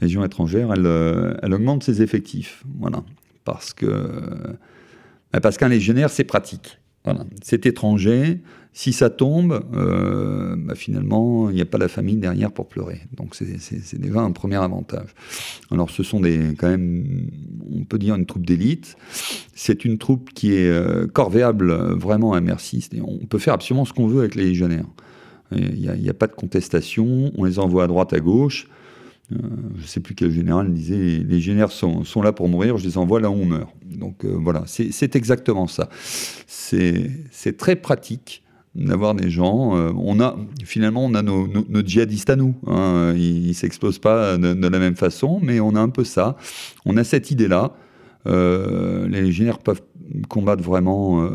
[0.00, 2.64] la Légion étrangère, elle, elle augmente ses effectifs.
[2.78, 3.02] Voilà.
[3.44, 4.56] Parce que
[5.32, 6.80] bah, parce qu'un légionnaire, c'est pratique.
[7.04, 7.24] Voilà.
[7.42, 8.40] C'est étranger.
[8.72, 13.00] Si ça tombe, euh, bah, finalement, il n'y a pas la famille derrière pour pleurer.
[13.16, 15.08] Donc c'est déjà un premier avantage.
[15.72, 17.30] Alors ce sont des, quand même,
[17.72, 18.96] on peut dire une troupe d'élite.
[19.54, 22.88] C'est une troupe qui est euh, corvéable vraiment à merci.
[23.02, 24.86] On peut faire absolument ce qu'on veut avec les légionnaires.
[25.52, 27.32] Il n'y a, pas de contestation.
[27.36, 28.68] On les envoie à droite, à gauche.
[29.32, 29.36] Euh,
[29.76, 32.84] je ne sais plus quel général disait les, génères sont, sont, là pour mourir, je
[32.84, 33.70] les envoie là où on meurt.
[33.84, 35.88] Donc euh, voilà, c'est exactement ça.
[36.46, 38.42] C'est très pratique
[38.74, 39.76] d'avoir des gens.
[39.76, 42.54] Euh, on a finalement on a nos, nos, djihadistes à nous.
[42.66, 43.14] Hein.
[43.16, 46.36] ils, ne s'explosent pas de, de, la même façon, mais on a un peu ça.
[46.84, 47.72] On a cette idée là.
[48.26, 49.82] les légionnaires peuvent
[50.28, 51.28] combattre vraiment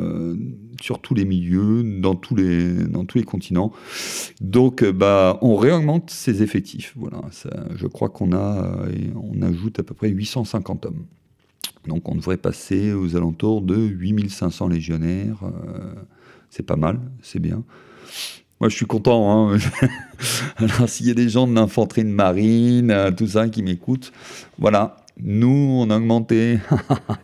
[0.82, 3.72] sur tous les milieux, dans tous les, dans tous les continents.
[4.42, 6.94] Donc, euh, bah, on réaugmente ses effectifs.
[6.96, 7.22] Voilà,
[7.76, 11.06] je crois qu'on a, euh, on ajoute à peu près 850 hommes.
[11.88, 15.44] Donc, on devrait passer aux alentours de 8500 légionnaires.
[15.44, 15.94] Euh,
[16.50, 17.64] c'est pas mal, c'est bien.
[18.60, 19.54] Moi, je suis content.
[19.54, 19.58] Hein.
[20.58, 24.12] Alors, s'il y a des gens de l'infanterie de marine, tout ça qui m'écoutent,
[24.58, 26.58] voilà, nous, on a augmenté.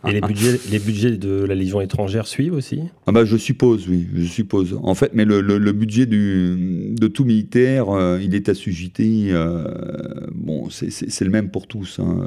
[0.08, 2.80] Et les budgets, les budgets de la Légion étrangère suivent aussi?
[3.06, 4.78] Ah bah, Je suppose, oui, je suppose.
[4.82, 9.28] En fait, mais le, budget du, de tout militaire, euh, il est assujetti.
[9.30, 9.66] Euh,
[10.34, 11.98] bon, c'est le même pour tous.
[12.00, 12.26] Hein.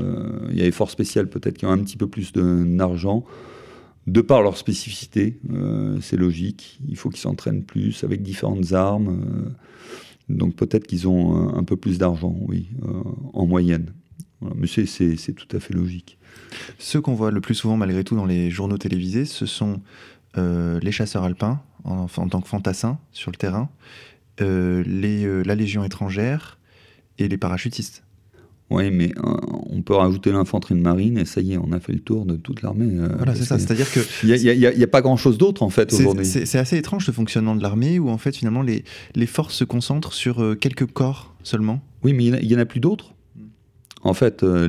[0.52, 3.26] Il y a les forces spéciales peut-être qui ont un petit peu plus d'argent.
[4.06, 6.80] De par leur spécificité, euh, c'est logique.
[6.88, 9.56] Il faut qu'ils s'entraînent plus avec différentes armes.
[10.30, 12.70] donc peut-être qu'ils ont un peu plus d'argent, oui,
[13.34, 13.94] en moyenne.
[14.56, 16.18] Mais c'est tout à fait logique.
[16.78, 19.82] Ceux qu'on voit le plus souvent, malgré tout, dans les journaux télévisés, ce sont
[20.38, 23.70] euh, les chasseurs alpins, en, tant que fantassins sur le terrain,
[24.42, 26.60] euh, les, euh, la Légion étrangère
[27.20, 28.04] et les parachutistes.
[28.72, 29.14] Oui, mais
[29.70, 32.26] on peut rajouter l'infanterie de marine et ça y est, on a fait le tour
[32.26, 32.88] de toute l'armée.
[33.16, 33.60] voilà, c'est ça.
[33.60, 36.26] C'est-à-dire que il n'y a, pas grand-chose d'autre en fait aujourd'hui.
[36.26, 39.66] C'est assez étrange ce fonctionnement de l'armée où en fait finalement les, les forces se
[39.66, 41.80] concentrent sur quelques corps seulement.
[42.04, 43.15] Oui, mais il n'y en a plus d'autres.
[44.06, 44.68] En fait, euh,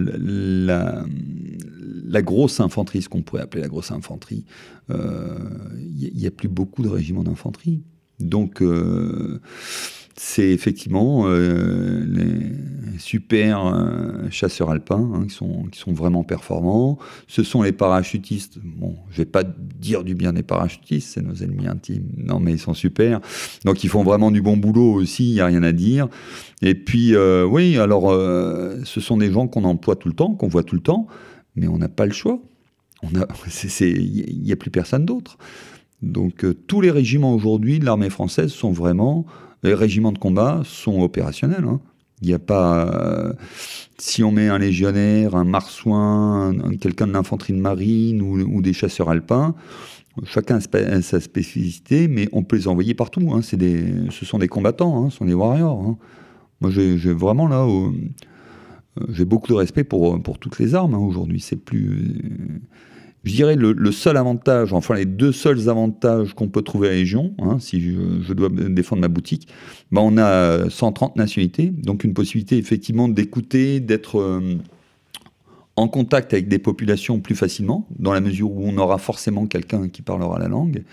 [2.08, 4.46] la, grosse infanterie, ce qu'on pourrait appeler la grosse infanterie,
[4.88, 5.34] il euh,
[6.14, 7.82] n'y a plus beaucoup de régiments d'infanterie.
[8.18, 9.40] Donc, euh,
[10.18, 16.98] c'est effectivement euh, les super euh, chasseurs alpins hein, qui, sont, qui sont vraiment performants.
[17.28, 18.58] Ce sont les parachutistes.
[18.64, 22.08] Bon, je vais pas dire du bien des parachutistes, c'est nos ennemis intimes.
[22.16, 23.20] Non, mais ils sont super.
[23.66, 26.08] Donc ils font vraiment du bon boulot aussi, il n'y a rien à dire.
[26.62, 28.10] Et puis, euh, oui, alors,
[28.84, 31.06] ce sont des gens qu'on emploie tout le temps, qu'on voit tout le temps,
[31.56, 32.40] mais on n'a pas le choix.
[33.02, 33.10] Il
[34.42, 35.36] n'y a plus personne d'autre.
[36.00, 39.26] Donc tous les régiments aujourd'hui de l'armée française sont vraiment
[39.62, 41.64] les régiments de combat sont opérationnels.
[41.64, 41.80] Hein.
[42.22, 42.88] Il n'y a pas.
[42.88, 43.32] Euh,
[43.98, 49.10] si on met un légionnaire, un marsouin, quelqu'un de l'infanterie de marine ou, des chasseurs
[49.10, 49.54] alpins,
[50.24, 53.32] chacun a sa spécificité, mais on peut les envoyer partout.
[53.32, 53.40] Hein.
[53.52, 55.96] Des, ce sont des combattants, hein, ce sont des warriors.
[56.60, 57.66] Moi, j'ai vraiment là.
[57.66, 57.90] Euh,
[59.10, 61.40] j'ai beaucoup de respect pour, pour toutes les armes aujourd'hui.
[61.40, 61.90] C'est plus.
[61.90, 62.60] Euh,
[63.26, 67.34] je dirais le, seul avantage, enfin les deux seuls avantages qu'on peut trouver à Légion,
[67.40, 69.48] hein, si je, dois défendre ma boutique,
[69.90, 74.54] ben on a 130 nationalités, donc une possibilité effectivement d'écouter, d'être euh,
[75.74, 79.88] en contact avec des populations plus facilement, dans la mesure où on aura forcément quelqu'un
[79.88, 80.84] qui parlera la langue.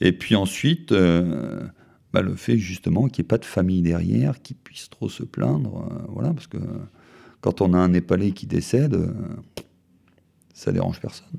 [0.00, 1.60] Et puis ensuite, euh,
[2.12, 5.22] ben le fait justement qu'il n'y ait pas de famille derrière qui puisse trop se
[5.22, 6.58] plaindre, euh, voilà, parce que
[7.40, 8.98] quand on a un Népalais qui décède,
[10.52, 11.38] ça dérange personne.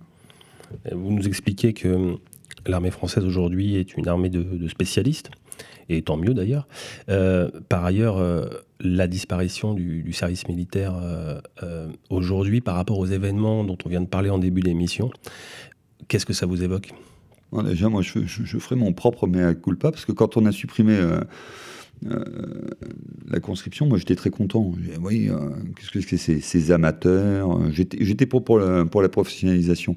[0.91, 2.17] Vous nous expliquez que
[2.65, 5.31] l'armée française aujourd'hui est une armée de, spécialistes,
[5.89, 6.67] et tant mieux d'ailleurs.
[7.09, 8.47] Euh, par ailleurs, euh,
[8.79, 14.07] la disparition du, service militaire euh, aujourd'hui par rapport aux événements dont on vient de
[14.07, 15.11] parler en début d'émission,
[16.07, 16.93] qu'est-ce que ça vous évoque?
[17.65, 20.97] Déjà, moi, je, je, ferai mon propre mea culpa, parce que quand on a supprimé
[22.07, 22.23] euh,
[23.29, 24.71] la conscription, moi j'étais très content.
[25.01, 25.35] Oui, euh,
[25.75, 29.95] qu'est-ce que c'est ces, amateurs euh, J'étais pour, la, professionnalisation.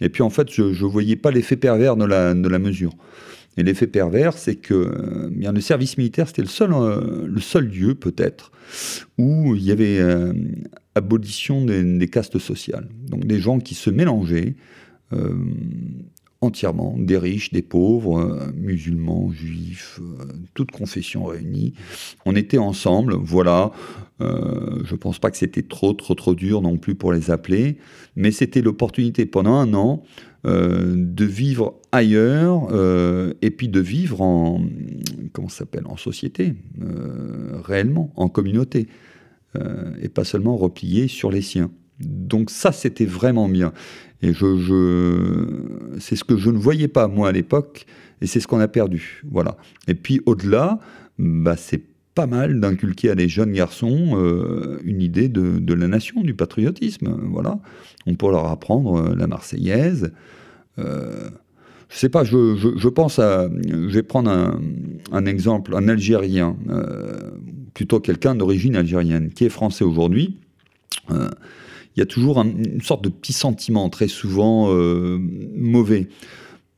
[0.00, 2.92] Et puis en fait, je ne voyais pas l'effet pervers de la, mesure.
[3.56, 7.94] Et l'effet pervers, c'est que bien, le service militaire, c'était le seul, le seul lieu,
[7.94, 8.50] peut-être,
[9.16, 10.00] où il y avait
[10.96, 12.88] abolition des, castes sociales.
[13.08, 14.56] Donc des gens qui se mélangeaient
[16.44, 21.74] entièrement, des riches, des pauvres, euh, musulmans, juifs, euh, toutes confessions réunies.
[22.24, 23.72] On était ensemble, voilà.
[24.20, 27.30] Euh, je ne pense pas que c'était trop, trop, trop dur non plus pour les
[27.30, 27.78] appeler,
[28.16, 30.02] mais c'était l'opportunité pendant un an
[30.46, 32.68] de vivre ailleurs
[33.40, 34.60] et puis de vivre en,
[35.32, 36.54] comment s'appelle, en société,
[37.64, 38.88] réellement, en communauté,
[40.02, 41.70] et pas seulement replié sur les siens.
[42.00, 43.72] Donc ça, c'était vraiment bien.
[44.22, 47.86] Et je, c'est ce que je ne voyais pas, moi, à l'époque,
[48.20, 49.22] et c'est ce qu'on a perdu.
[49.30, 49.56] Voilà.
[49.86, 50.78] Et puis, au-delà,
[51.18, 51.82] bah, c'est
[52.14, 57.16] pas mal d'inculquer à des jeunes garçons euh, une idée de, la nation, du patriotisme.
[57.30, 57.58] Voilà.
[58.06, 60.12] On peut leur apprendre euh, la Marseillaise.
[60.78, 61.28] Euh,
[61.90, 63.48] je sais pas, je, pense à.
[63.68, 64.58] Je vais prendre
[65.12, 66.56] un, exemple, un Algérien,
[67.72, 70.38] plutôt quelqu'un d'origine algérienne, qui est français aujourd'hui
[71.96, 76.08] il y a toujours une sorte de petit sentiment, très souvent euh, mauvais.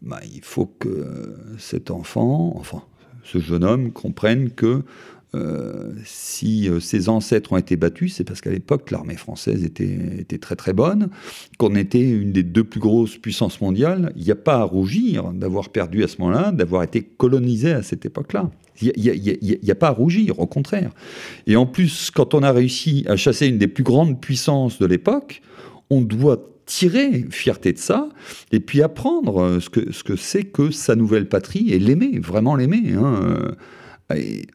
[0.02, 2.82] Bah, il faut que cet enfant, enfin
[3.24, 4.82] ce jeune homme, comprenne que
[5.36, 10.38] euh, si euh, ses ancêtres ont été battus, c'est parce qu'à l'époque, l'armée française était,
[10.38, 11.08] très très bonne,
[11.58, 14.12] qu'on était une des deux plus grosses puissances mondiales.
[14.16, 17.82] Il n'y a pas à rougir d'avoir perdu à ce moment-là, d'avoir été colonisé à
[17.82, 18.50] cette époque-là.
[18.80, 20.90] Il n'y a, pas à rougir, au contraire.
[21.46, 24.86] Et en plus, quand on a réussi à chasser une des plus grandes puissances de
[24.86, 25.40] l'époque,
[25.88, 28.08] on doit tirer fierté de ça
[28.50, 32.56] et puis apprendre ce que ce que c'est que sa nouvelle patrie et l'aimer, vraiment
[32.56, 32.92] l'aimer.
[32.92, 33.54] Hein.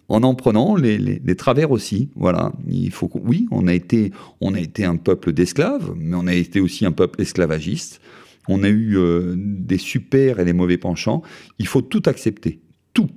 [0.08, 2.10] En en prenant les, travers aussi.
[2.16, 2.54] Voilà.
[2.68, 6.34] Il faut oui, on a été on a été un peuple d'esclaves, mais on a
[6.34, 8.02] été aussi un peuple esclavagiste.
[8.48, 11.22] On a eu euh, des super et des mauvais penchants.
[11.60, 12.60] Il faut tout accepter,
[12.94, 13.10] tout.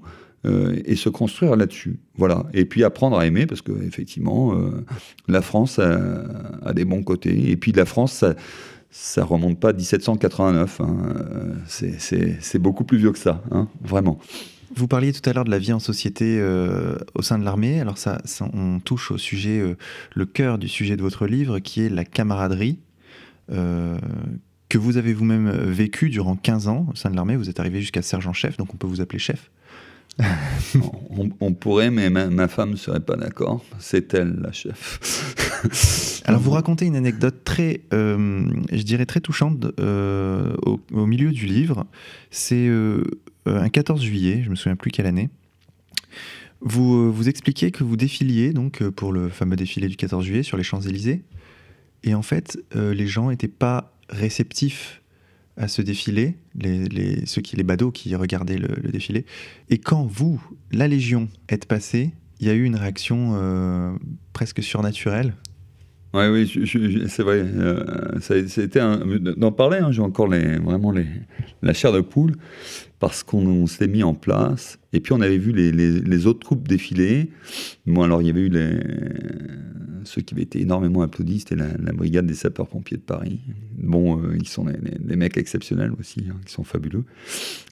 [0.46, 2.00] Euh, et se construire là-dessus.
[2.16, 2.44] Voilà.
[2.52, 4.84] Et puis apprendre à aimer, parce qu'effectivement, euh,
[5.26, 7.50] la France a, des bons côtés.
[7.50, 8.34] Et puis la France, ça,
[8.90, 10.80] ça remonte pas à 1789.
[10.82, 10.96] Hein.
[11.66, 14.18] C'est beaucoup plus vieux que ça, hein, vraiment.
[14.76, 17.80] Vous parliez tout à l'heure de la vie en société euh, au sein de l'armée.
[17.80, 18.20] Alors ça,
[18.52, 19.76] on touche au sujet, euh,
[20.14, 22.80] le cœur du sujet de votre livre, qui est la camaraderie,
[23.52, 23.96] euh,
[24.68, 27.36] que vous avez vous-même vécu durant 15 ans au sein de l'armée.
[27.36, 29.50] Vous êtes arrivé jusqu'à sergent-chef, donc on peut vous appeler chef.
[31.40, 33.64] On, pourrait, mais ma, femme ne serait pas d'accord.
[33.78, 35.00] C'est elle la chef.
[36.24, 41.86] Alors vous racontez une anecdote très, je dirais très touchante au, au, milieu du livre.
[42.30, 42.68] C'est
[43.46, 45.28] euh, un 14 juillet, je me souviens plus quelle année.
[46.60, 50.24] Vous, euh, vous expliquez que vous défiliez donc euh, pour le fameux défilé du 14
[50.24, 51.22] juillet sur les Champs-Élysées.
[52.04, 55.00] Et en fait, les gens n'étaient pas réceptifs
[55.56, 59.24] à ce défilé, les, ceux qui, les badauds qui regardaient le, défilé.
[59.70, 60.42] Et quand vous,
[60.72, 63.98] la Légion, êtes passé, il y a eu une réaction
[64.32, 65.34] presque surnaturelle?
[66.12, 66.48] Ouais, oui,
[67.08, 67.44] c'est vrai.
[68.20, 68.80] c'était
[69.36, 69.78] d'en parler.
[69.78, 71.06] Hein, j'ai encore les, vraiment les,
[71.62, 72.36] la chair de poule
[73.04, 74.78] parce qu'on s'était mis en place.
[74.94, 77.28] Et puis on avait vu les, autres troupes défiler.
[77.84, 78.78] Bon, alors il y avait eu les,
[80.04, 83.40] ceux qui avaient été énormément applaudis, c'était la, brigade des sapeurs-pompiers de Paris.
[83.76, 87.04] Bon, euh, ils sont des mecs exceptionnels aussi, hein, qui sont fabuleux.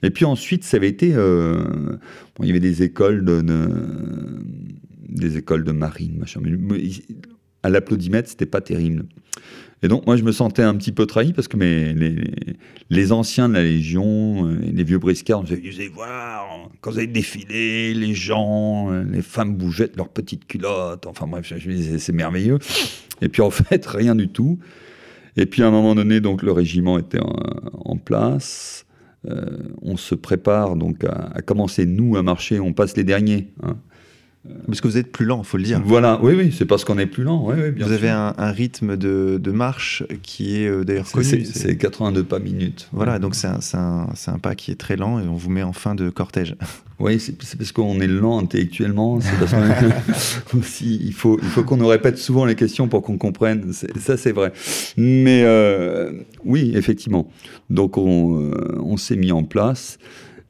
[0.03, 1.15] Et puis ensuite, ça avait été.
[1.15, 1.63] Euh,
[2.35, 3.43] bon, il y avait des écoles de,
[5.09, 6.41] des écoles de marine, machin.
[6.43, 6.91] Mais,
[7.63, 9.07] à l'applaudimètre, c'était pas terrible.
[9.83, 11.93] Et donc, moi, je me sentais un petit peu trahi parce que mes,
[12.89, 16.91] les, anciens de la Légion, euh, les vieux briscards, me disaient, vous allez voir, quand
[16.91, 21.05] vous avez défilé, les gens, euh, les femmes bougeaient de leurs petites culottes.
[21.05, 22.59] Enfin bref, je me disais, c'est merveilleux.
[23.21, 24.57] Et puis, en fait, rien du tout.
[25.35, 28.85] Et puis, à un moment donné, donc, le régiment était en, place.
[29.27, 32.59] Euh, on se prépare donc à, commencer, nous, à marcher.
[32.61, 33.49] On passe les derniers.
[33.63, 33.75] Hein.
[34.67, 35.81] Parce que vous êtes plus lent, il faut le dire.
[35.85, 37.41] Voilà, oui, oui, c'est parce qu'on est plus lent.
[37.45, 41.45] Oui, oui, vous avez un, rythme de, marche qui est euh, d'ailleurs connu.
[41.45, 42.89] C'est 82 pas minutes.
[42.91, 45.71] Voilà, donc c'est un, un, pas qui est très lent et on vous met en
[45.73, 46.55] fin de cortège.
[46.99, 49.19] Oui, c'est parce qu'on est lent intellectuellement.
[49.19, 49.53] C'est parce
[50.53, 53.73] aussi, il faut, il faut qu'on nous répète souvent les questions pour qu'on comprenne.
[53.73, 54.53] Ça, c'est vrai.
[54.95, 56.13] Mais euh,
[56.45, 57.29] oui, effectivement.
[57.69, 59.97] Donc on, euh, on s'est mis en place.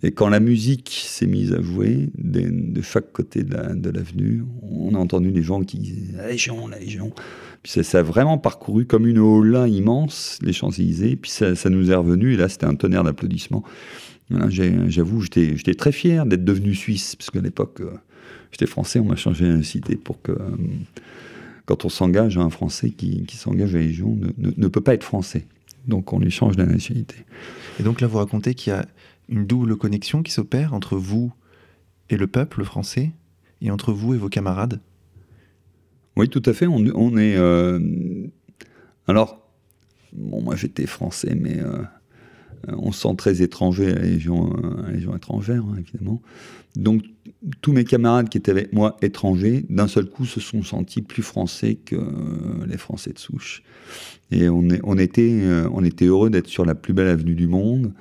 [0.04, 4.98] Et quand la musique s'est mise à jouer, de, chaque côté de l'avenue, on a
[4.98, 7.14] entendu les gens qui disaient La Légion, la Légion.
[7.64, 11.16] Puis ça, a vraiment parcouru comme une hola immense, les Champs-Élysées.
[11.16, 13.64] Puis ça, nous est revenu, et là, c'était un tonnerre d'applaudissements.
[14.50, 17.92] J'avoue, j'étais très fier d'être devenu suisse, parce qu'à l'époque, euh,
[18.52, 20.34] j'étais français, on m'a changé la cité pour que.
[20.34, 20.50] Euh,
[21.66, 25.46] quand on s'engage, un Français qui, s'engage à la Légion ne, peut pas être français.
[25.88, 27.16] Donc on lui change la nationalité.
[27.80, 28.86] Et donc là, vous racontez qu'il y a
[29.30, 31.34] une double connexion qui s'opère entre vous
[32.10, 33.12] et le peuple français
[33.62, 34.80] et entre vous et vos camarades?
[36.16, 36.68] Oui, tout à fait.
[36.68, 37.36] On, est.
[37.38, 37.80] Euh,
[39.08, 39.50] alors,
[40.14, 41.82] bon, moi j'étais français, mais euh,
[42.68, 46.22] on se sent très étranger à la Légion, euh, Légion étrangère, hein, évidemment.
[46.76, 47.04] Donc,
[47.62, 51.24] tous mes camarades qui étaient avec moi étrangers, d'un seul coup, se sont sentis plus
[51.24, 51.96] français que
[52.66, 53.62] les Français de souche.
[54.32, 57.94] Et on, était, on était heureux d'être sur la plus belle avenue du monde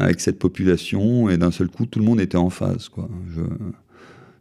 [0.00, 2.88] avec cette population, et d'un seul coup, tout le monde était en phase.
[2.88, 3.08] Quoi.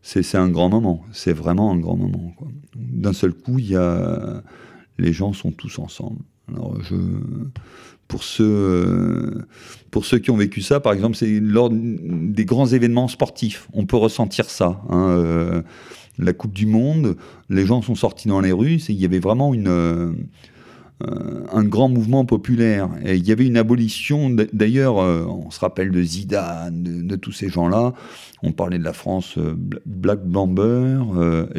[0.02, 2.34] C'est un grand moment, c'est vraiment un grand moment.
[2.76, 4.42] D'un seul coup, il y a...
[4.98, 6.20] les gens sont tous ensemble.
[6.48, 6.78] Alors,
[8.08, 9.46] pour, ceux,
[9.92, 13.86] pour ceux qui ont vécu ça, par exemple, c'est lors des grands événements sportifs, on
[13.86, 14.82] peut ressentir ça.
[14.90, 15.62] Hein, euh,
[16.18, 17.18] la Coupe du Monde,
[17.50, 20.28] les gens sont sortis dans les rues, il y avait vraiment une
[21.02, 22.90] un grand mouvement populaire.
[23.06, 27.32] Et il y avait une abolition, d'ailleurs, euh, on se rappelle de Zidane, de, tous
[27.32, 27.94] ces gens-là.
[28.44, 31.00] On parlait de la France euh, Black Blamber,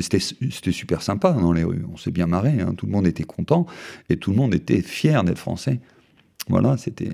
[0.01, 1.85] c'était super sympa dans les rues.
[1.93, 2.75] On s'est bien marré, hein.
[2.77, 3.67] tout le monde était content,
[4.09, 5.81] et tout le monde était fier d'être français.
[6.49, 7.11] Voilà, c'était.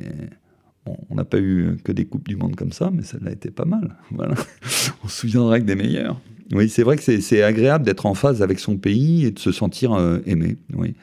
[1.11, 3.65] on n'a pas eu que des Coupes du Monde comme ça, mais celle-là était pas
[3.65, 3.97] mal.
[5.05, 6.21] On se souviendra que des meilleurs.
[6.53, 9.51] Oui, c'est vrai que c'est agréable d'être en phase avec son pays et de se
[9.51, 10.57] sentir aimé.
[10.75, 10.95] Oui.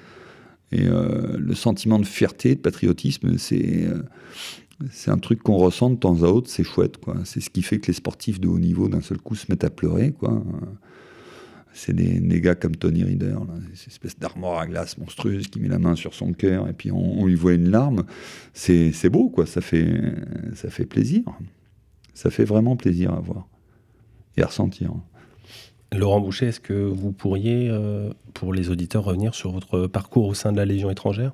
[0.74, 4.02] Et euh, le sentiment de fierté, de patriotisme, c'est euh,
[4.92, 6.98] c'est un truc qu'on ressent de temps à autre, c'est chouette.
[7.26, 9.64] C'est ce qui fait que les sportifs de haut niveau, d'un seul coup, se mettent
[9.64, 10.14] à pleurer.
[11.74, 13.36] C'est des, des, gars comme Tony Reader,
[13.76, 16.92] cette espèce d'armoire à glace monstrueuse qui met la main sur son cœur et puis
[16.92, 18.04] on, lui voit une larme.
[18.54, 19.46] C'est beau, quoi.
[19.46, 20.16] Ça fait,
[20.56, 21.22] ça fait plaisir.
[22.14, 23.48] Ça fait vraiment plaisir à voir
[24.36, 24.92] et à ressentir.
[25.94, 30.34] Laurent Boucher, est-ce que vous pourriez, euh, pour les auditeurs, revenir sur votre parcours au
[30.34, 31.34] sein de la Légion étrangère?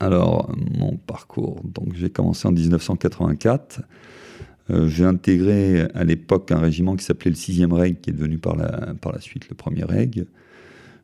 [0.00, 3.82] Alors, mon parcours, donc j'ai commencé en 1984.
[4.70, 8.38] Euh, j'ai intégré à l'époque un régiment qui s'appelait le 6e Reg, qui est devenu
[8.38, 10.26] par la, suite le premier Reg.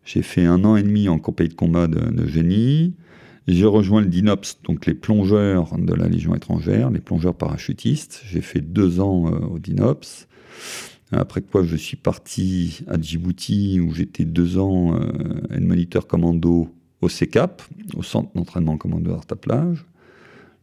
[0.04, 2.94] J'ai fait un an et demi en compagnie de combat de, génie.
[3.48, 8.22] J'ai rejoint le DINOPS, donc les plongeurs de la Légion étrangère, les plongeurs parachutistes.
[8.26, 10.28] J'ai fait deux ans euh, au DINOPS.
[11.12, 16.68] Après quoi, je suis parti à Djibouti, où j'étais deux ans euh, moniteur commando
[17.00, 17.62] au CECAP,
[17.94, 19.84] au centre d'entraînement commando plage.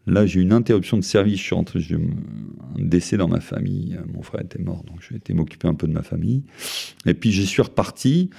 [0.08, 1.38] Là, j'ai eu une interruption de service.
[1.38, 2.00] Je suis rentré, j'ai un
[2.80, 4.00] décès dans ma famille.
[4.14, 6.44] Mon frère était mort, donc j'ai été m'occuper un peu de ma famille.
[7.06, 8.32] Et puis, j'y suis reparti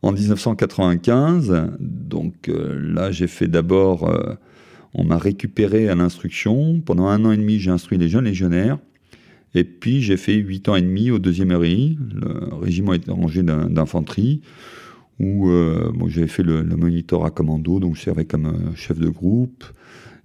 [0.00, 1.70] en 1995.
[1.78, 4.08] Donc euh, là, j'ai fait d'abord.
[4.08, 4.34] Euh,
[4.94, 6.80] on m'a récupéré à l'instruction.
[6.80, 8.78] Pendant un an et demi, j'ai instruit les jeunes légionnaires.
[9.54, 14.40] Et puis j'ai fait huit ans et demi au deuxième RI, le régiment étranger d'infanterie,
[15.20, 19.08] où euh, j'avais fait le, le à commando, donc je servais comme euh, chef de
[19.08, 19.64] groupe,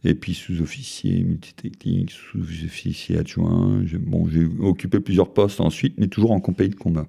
[0.03, 3.83] et puis sous-officier multitechnique, sous-officier adjoint.
[3.99, 7.07] Bon, j'ai occupé plusieurs postes ensuite, mais toujours en compagnie de combat.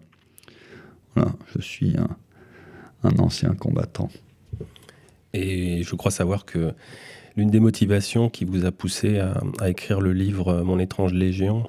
[1.14, 1.94] Voilà, je suis
[3.04, 4.08] un ancien combattant.
[5.34, 6.72] Et je crois savoir que
[7.38, 11.62] l'une des motivations qui vous a poussé à, écrire le livre Mon étrange légion,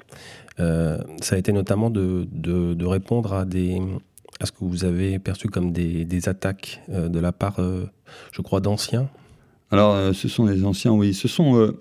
[0.60, 6.28] euh, ça a été notamment de, répondre à, ce que vous avez perçu comme des,
[6.28, 7.86] attaques euh, de la part, euh,
[8.32, 9.10] je crois, d'anciens.
[9.70, 11.14] Alors, ce sont des anciens, oui.
[11.14, 11.72] Ce sont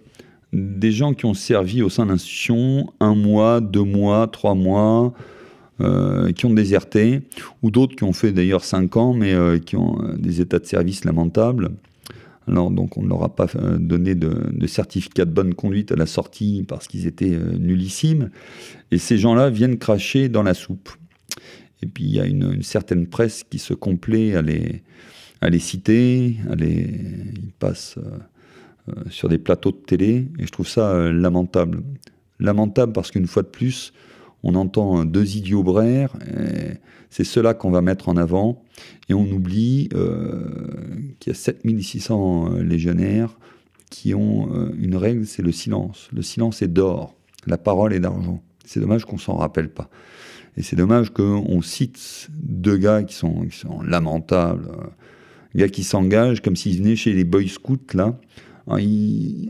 [0.53, 5.14] des gens qui ont servi au sein de l'institution un mois, deux mois, trois mois,
[6.36, 7.22] qui ont déserté,
[7.62, 9.34] ou d'autres qui ont fait d'ailleurs cinq ans, mais
[9.64, 11.70] qui ont des états de service lamentables.
[12.49, 16.07] Donc, on ne leur a pas euh, donné de, certificat de bonne conduite à la
[16.07, 18.30] sortie parce qu'ils étaient euh, nullissimes.
[18.90, 20.90] Et ces gens-là viennent cracher dans la soupe.
[21.82, 24.82] Et puis, il y a une, certaine presse qui se complaît à les,
[25.40, 26.88] à les citer, à les,
[27.42, 31.82] ils passent euh, sur des plateaux de télé, et je trouve ça lamentable.
[32.40, 33.92] Lamentable parce qu'une fois de plus,
[34.43, 36.12] on entend deux idiots braires,
[37.11, 38.62] c'est cela qu'on va mettre en avant,
[39.09, 40.51] et on oublie euh,
[41.18, 43.39] qu'il y a 7600 euh, légionnaires
[43.91, 46.09] qui ont euh, une règle, c'est le silence.
[46.12, 47.14] Le silence est d'or,
[47.47, 48.43] la parole est d'argent.
[48.64, 49.89] C'est dommage qu'on s'en rappelle pas.
[50.57, 54.68] Et c'est dommage qu'on cite deux gars qui sont, qui sont lamentables,
[55.55, 58.18] gars qui s'engagent comme s'ils venaient chez les Boy Scouts, là,
[58.71, 58.77] ah,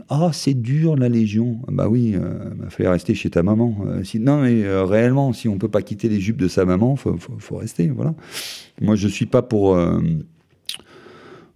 [0.09, 1.59] ah, c'est dur la Légion.
[1.67, 3.77] Bah oui, il euh, fallait rester chez ta maman.
[3.85, 6.95] Euh, non, mais euh, réellement, si on peut pas quitter les jupes de sa maman,
[6.95, 7.87] faut, faut, rester.
[7.87, 8.15] Voilà.
[8.81, 9.77] Moi, je suis pas pour.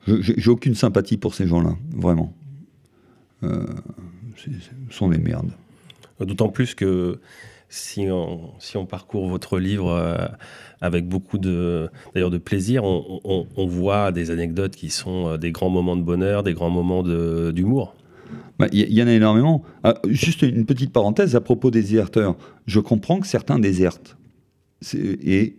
[0.05, 2.33] J'ai aucune sympathie pour ces gens-là, vraiment.
[3.41, 4.49] ce
[4.89, 5.51] sont des merdes.
[6.19, 7.19] D'autant plus que
[7.73, 10.27] si on, parcourt votre livre euh,
[10.79, 15.71] avec beaucoup de, d'ailleurs de plaisir, on, voit des anecdotes qui sont euh, des grands
[15.71, 17.01] moments de bonheur, des grands moments
[17.51, 17.95] d'humour.
[18.59, 19.63] Bah, il y, en a énormément.
[19.83, 22.35] Ah, juste une petite parenthèse à propos des déserteurs.
[22.67, 24.17] Je comprends que certains désertent.
[24.93, 25.55] Et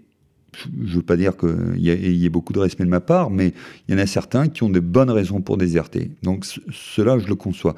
[0.53, 3.53] je ne veux pas dire qu'il y, ait beaucoup de respect de ma part, mais
[3.89, 6.12] il y en a certains qui ont de bonnes raisons pour déserter.
[6.23, 7.75] Donc cela, je le conçois.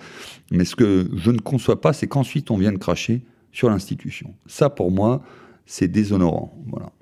[0.51, 3.23] Mais ce que je ne conçois pas, c'est qu'ensuite on vienne cracher
[3.57, 4.35] sur l'institution.
[4.45, 5.23] Ça, pour moi,
[5.65, 6.63] c'est déshonorant.
[6.67, 6.93] Voilà.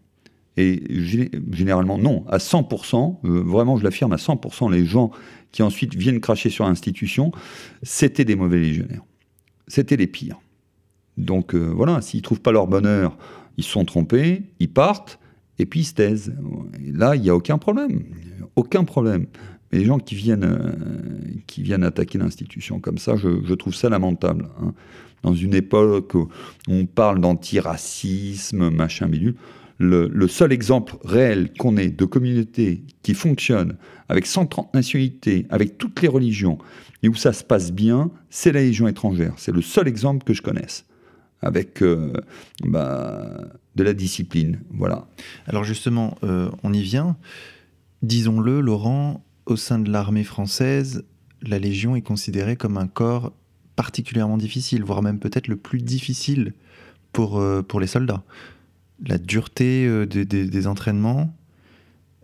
[0.57, 0.85] Et
[1.51, 5.11] généralement, non, à 100%, euh, vraiment je l'affirme, à 100%, les gens
[5.51, 7.33] qui ensuite viennent cracher sur l'institution,
[7.83, 9.03] c'était des mauvais légionnaires.
[9.67, 10.41] C'était les pires.
[11.17, 13.19] Donc euh, voilà, s'ils ne trouvent pas leur bonheur,
[13.57, 15.19] ils sont trompés, ils partent,
[15.59, 16.37] et puis ils se taisent.
[16.81, 18.05] là, il n'y a aucun problème.
[18.55, 19.27] Aucun problème.
[19.73, 20.73] Mais les gens qui viennent, euh,
[21.49, 24.49] qui viennent attaquer l'institution comme ça, je, trouve ça lamentable.
[24.63, 24.73] Hein
[25.25, 26.29] dans une époque où
[26.69, 29.35] on parle d'antiracisme, machin bidule.
[29.79, 33.77] Le, le, seul exemple réel qu'on ait de communauté qui fonctionne
[34.09, 36.59] avec 130 nationalités, avec toutes les religions,
[37.03, 39.35] et où ça se passe bien, c'est la Légion étrangère.
[39.37, 40.87] C'est le seul exemple que je connaisse,
[41.43, 42.13] avec euh,
[42.65, 43.41] bah,
[43.75, 44.61] de la discipline.
[44.71, 45.09] Voilà.
[45.47, 47.17] Alors justement, euh, on y vient.
[48.03, 51.05] Disons-le, Laurent, au sein de l'armée française,
[51.43, 53.33] la Légion est considérée comme un corps
[53.77, 56.53] particulièrement difficile, voire même peut-être le plus difficile
[57.13, 58.23] pour, euh, pour les soldats.
[59.07, 61.35] La dureté euh, des entraînements,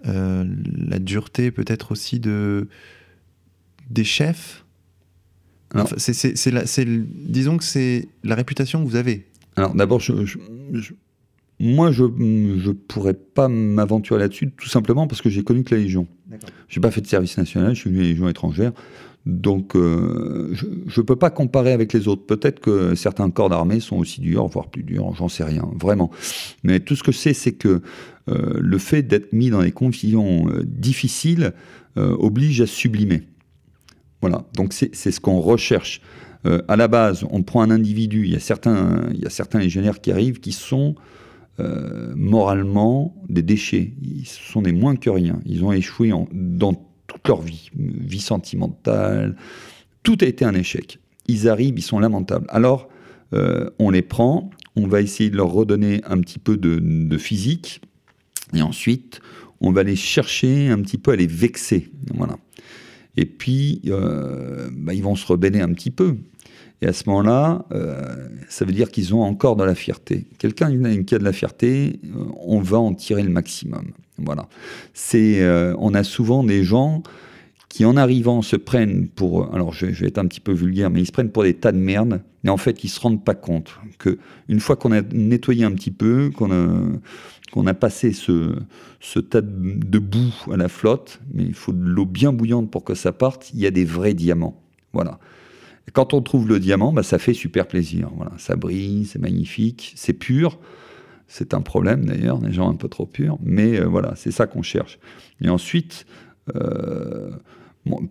[0.06, 0.44] euh,
[0.74, 2.68] la dureté peut-être aussi de,
[3.90, 4.64] des chefs.
[5.96, 9.26] c'est, disons que c'est la réputation que vous avez.
[9.56, 10.12] Alors d'abord, je,
[11.58, 15.80] moi, je ne pourrais pas m'aventurer là-dessus, tout simplement parce que j'ai connu que la
[15.82, 16.06] Légion.
[16.68, 18.72] Je n'ai pas fait de service national, je suis venu à la Légion étrangère.
[19.30, 22.26] Donc, euh, je ne peux pas comparer avec les autres.
[22.26, 26.10] Peut-être que certains corps d'armée sont aussi durs, voire plus durs, j'en sais rien, vraiment.
[26.64, 27.80] Mais tout ce que je sais, c'est que
[28.28, 31.52] euh, le fait d'être mis dans des conditions euh, difficiles
[31.96, 33.24] oblige à sublimer.
[34.22, 36.00] Voilà, donc c'est ce qu'on recherche.
[36.44, 39.58] à la base, on prend un individu, il y a certains, il y a certains
[39.58, 40.94] légionnaires qui arrivent qui sont
[42.14, 43.92] moralement des déchets.
[44.00, 45.40] Ils sont des moins que rien.
[45.44, 46.89] Ils ont échoué en, dans
[47.28, 49.36] leur vie, vie sentimentale,
[50.02, 50.98] tout a été un échec.
[51.26, 52.46] Ils arrivent, ils sont lamentables.
[52.48, 52.88] Alors,
[53.78, 57.80] on les prend, on va essayer de leur redonner un petit peu de, physique,
[58.54, 59.20] et ensuite,
[59.60, 61.90] on va les chercher un petit peu à les vexer.
[62.14, 62.36] Voilà.
[63.16, 66.16] Et puis, bah, ils vont se rebeller un petit peu.
[66.82, 70.26] Et à ce moment-là, euh, ça veut dire qu'ils ont encore de la fierté.
[70.38, 70.70] Quelqu'un
[71.04, 73.90] qui a de la fierté, euh, on va en tirer le maximum.
[74.16, 74.48] Voilà.
[74.94, 77.02] C'est, euh, on a souvent des gens
[77.68, 81.02] qui, en arrivant, se prennent pour, alors je, vais être un petit peu vulgaire, mais
[81.02, 82.22] ils se prennent pour des tas de merde.
[82.44, 84.18] Mais en fait, ils se rendent pas compte que
[84.48, 88.54] une fois qu'on a nettoyé un petit peu, qu'on a passé ce,
[89.00, 92.84] ce tas de boue à la flotte, mais il faut de l'eau bien bouillante pour
[92.84, 94.58] que ça parte, il y a des vrais diamants.
[94.94, 95.20] Voilà
[95.92, 98.10] quand on trouve le diamant, bah, ça fait super plaisir.
[98.16, 100.58] Voilà, ça brille, c'est magnifique, c'est pur.
[101.32, 104.48] C'est un problème d'ailleurs, des gens un peu trop purs, mais euh, voilà, c'est ça
[104.48, 104.98] qu'on cherche.
[105.40, 106.04] Et ensuite,
[106.56, 107.30] euh,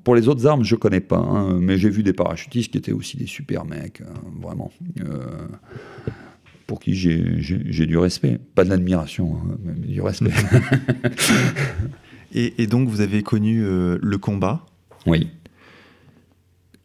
[0.05, 2.93] pour les autres armes, je connais pas, hein, mais j'ai vu des parachutistes qui étaient
[2.93, 4.71] aussi des super mecs, hein, vraiment,
[5.01, 5.25] euh,
[6.65, 10.32] pour qui j'ai du respect, pas de l'admiration, hein, mais du respect.
[12.34, 14.65] et, et, donc, vous avez connu le combat.
[15.05, 15.27] Oui.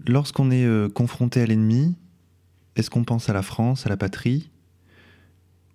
[0.06, 1.94] Lorsqu'on est euh, confronté à l'ennemi,
[2.76, 4.50] est-ce qu'on pense à la France, à la patrie?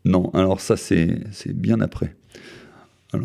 [0.05, 2.15] Non, alors ça c'est bien après.
[3.15, 3.19] Euh,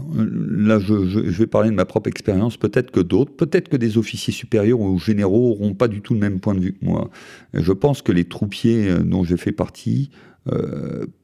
[0.48, 2.56] là, je, vais parler de ma propre expérience.
[2.56, 6.20] Peut-être que d'autres, peut-être que des officiers supérieurs ou généraux n'auront pas du tout le
[6.20, 7.10] même point de vue que moi.
[7.52, 10.10] Je pense que les troupiers euh, dont j'ai fait partie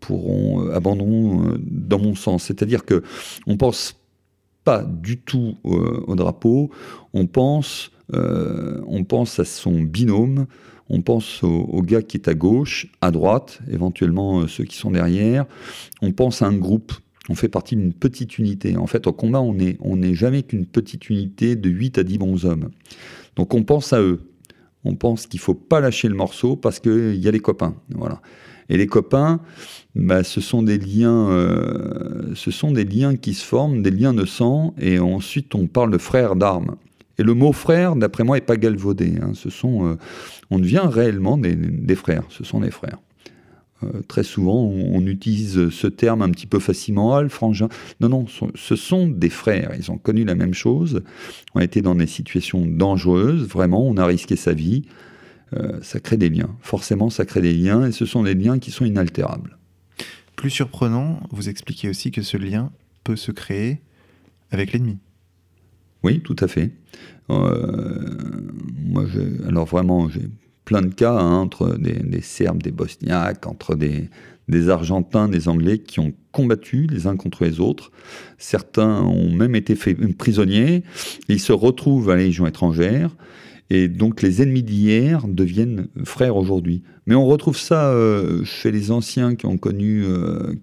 [0.00, 2.44] pourront abandonner dans mon sens.
[2.44, 3.02] C'est-à-dire que
[3.46, 4.00] on pense
[4.64, 6.70] pas du tout au drapeau.
[7.12, 10.46] On pense euh, on pense à son binôme,
[10.88, 14.90] on pense au, gars qui est à gauche, à droite, éventuellement euh, ceux qui sont
[14.90, 15.46] derrière,
[16.02, 16.92] on pense à un groupe,
[17.28, 18.76] on fait partie d'une petite unité.
[18.76, 22.18] En fait, au combat, on n'est on jamais qu'une petite unité de 8 à 10
[22.18, 22.70] bons hommes.
[23.36, 24.20] Donc on pense à eux.
[24.84, 27.76] On pense qu'il faut pas lâcher le morceau parce qu'il y a les copains.
[27.90, 28.20] Voilà.
[28.70, 29.40] Et les copains,
[29.94, 34.14] bah, ce sont des liens, euh, ce sont des liens qui se forment, des liens
[34.14, 36.76] de sang, et ensuite on parle de frères d'armes.
[37.20, 39.18] Et le mot frère, d'après moi, n'est pas galvaudé.
[39.20, 39.32] Hein.
[39.34, 39.96] Ce sont, euh,
[40.48, 42.22] on devient réellement des, frères.
[42.30, 42.96] Ce sont des frères.
[43.84, 47.68] Euh, très souvent, on, utilise ce terme un petit peu facilement, ah, frangin.
[48.00, 49.72] Non, non, ce sont des frères.
[49.78, 51.02] Ils ont connu la même chose.
[51.54, 53.46] On a été dans des situations dangereuses.
[53.46, 54.86] Vraiment, on a risqué sa vie.
[55.52, 56.56] Euh, ça crée des liens.
[56.62, 57.84] Forcément, ça crée des liens.
[57.84, 59.58] Et ce sont des liens qui sont inaltérables.
[60.36, 62.72] Plus surprenant, vous expliquez aussi que ce lien
[63.04, 63.82] peut se créer
[64.50, 64.96] avec l'ennemi.
[66.02, 66.70] Oui, tout à fait.
[67.30, 67.98] Euh,
[68.84, 69.04] moi,
[69.46, 70.28] alors vraiment, j'ai
[70.64, 74.08] plein de cas hein, entre des, Serbes, des Bosniaques, entre des,
[74.68, 77.92] Argentins, des Anglais qui ont combattu les uns contre les autres.
[78.38, 80.82] Certains ont même été faits prisonniers.
[81.28, 83.14] Ils se retrouvent à la Légion étrangère.
[83.72, 86.82] Et donc les ennemis d'hier deviennent frères aujourd'hui.
[87.06, 90.04] Mais on retrouve ça euh, chez les anciens qui ont connu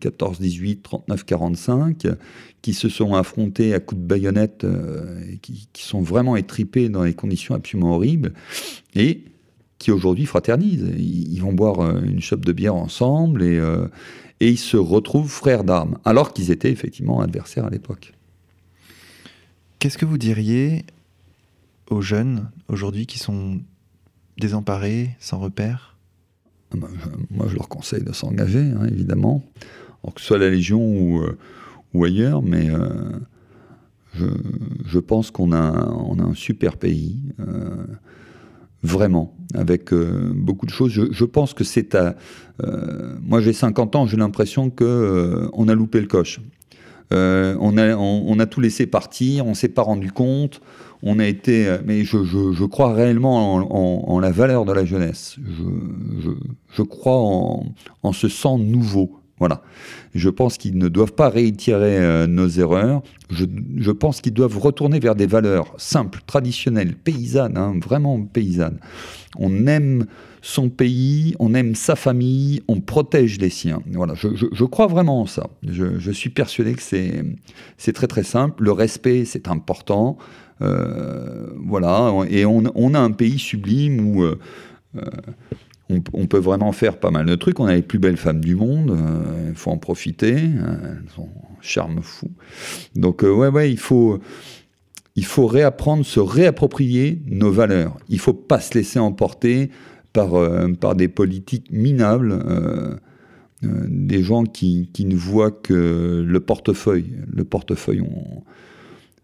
[0.01, 2.07] 14, 18, 39, 45,
[2.61, 7.03] qui se sont affrontés à coups de baïonnette, euh, et qui, sont vraiment étripés dans
[7.03, 8.33] des conditions absolument horribles,
[8.95, 9.23] et
[9.77, 10.91] qui aujourd'hui fraternisent.
[10.97, 13.61] Ils, vont boire euh, une chope de bière ensemble et,
[14.39, 18.13] et ils se retrouvent frères d'armes, alors qu'ils étaient effectivement adversaires à l'époque.
[19.79, 20.85] Qu'est-ce que vous diriez
[21.89, 23.59] aux jeunes aujourd'hui qui sont
[24.37, 25.97] désemparés, sans repère
[26.73, 26.89] ah ben,
[27.31, 29.43] Moi, je leur conseille de s'engager, hein, évidemment,
[30.15, 31.37] que ce soit la Légion ou, euh,
[31.93, 34.27] ou ailleurs, mais euh,
[34.85, 37.85] je, pense qu'on a, on a un super pays, euh,
[38.83, 40.91] vraiment, avec beaucoup de choses.
[40.91, 42.15] Je, pense que c'est à...
[43.21, 46.39] moi, j'ai 50 ans, j'ai l'impression qu'on on a loupé le coche.
[47.11, 50.61] on, a, on, a tout laissé partir, on s'est pas rendu compte
[51.03, 55.37] on a été, euh, mais je, crois réellement en, la valeur de la jeunesse.
[56.71, 59.19] Je, crois en, ce sang nouveau.
[59.39, 59.61] Voilà.
[60.15, 63.03] Je pense qu'ils ne doivent pas réitérer euh, nos erreurs.
[63.29, 68.79] Je, pense qu'ils doivent retourner vers des valeurs simples, traditionnelles, paysannes, hein, vraiment paysannes.
[69.37, 70.05] On aime
[70.41, 73.81] son pays, on aime sa famille, on protège les siens.
[73.91, 75.49] Voilà, je, crois vraiment en ça.
[75.67, 78.63] Je, suis persuadé que c'est très très simple.
[78.63, 80.17] Le respect, c'est important.
[80.61, 84.39] Euh, voilà, et on, a un pays sublime où euh,
[85.91, 87.59] euh, on, peut vraiment faire pas mal de trucs.
[87.59, 88.97] On a les plus belles femmes du monde,
[89.47, 90.33] il faut en profiter.
[90.35, 91.29] elles ont
[91.61, 92.31] charme fou.
[92.95, 94.19] Donc, ouais, ouais, il faut
[95.47, 97.97] réapprendre, se réapproprier nos valeurs.
[98.09, 99.69] Il ne faut pas se laisser emporter
[100.13, 100.31] par,
[100.79, 102.99] par des politiques minables,
[103.61, 107.13] des gens qui, ne voient que le portefeuille.
[107.31, 108.03] Le portefeuille,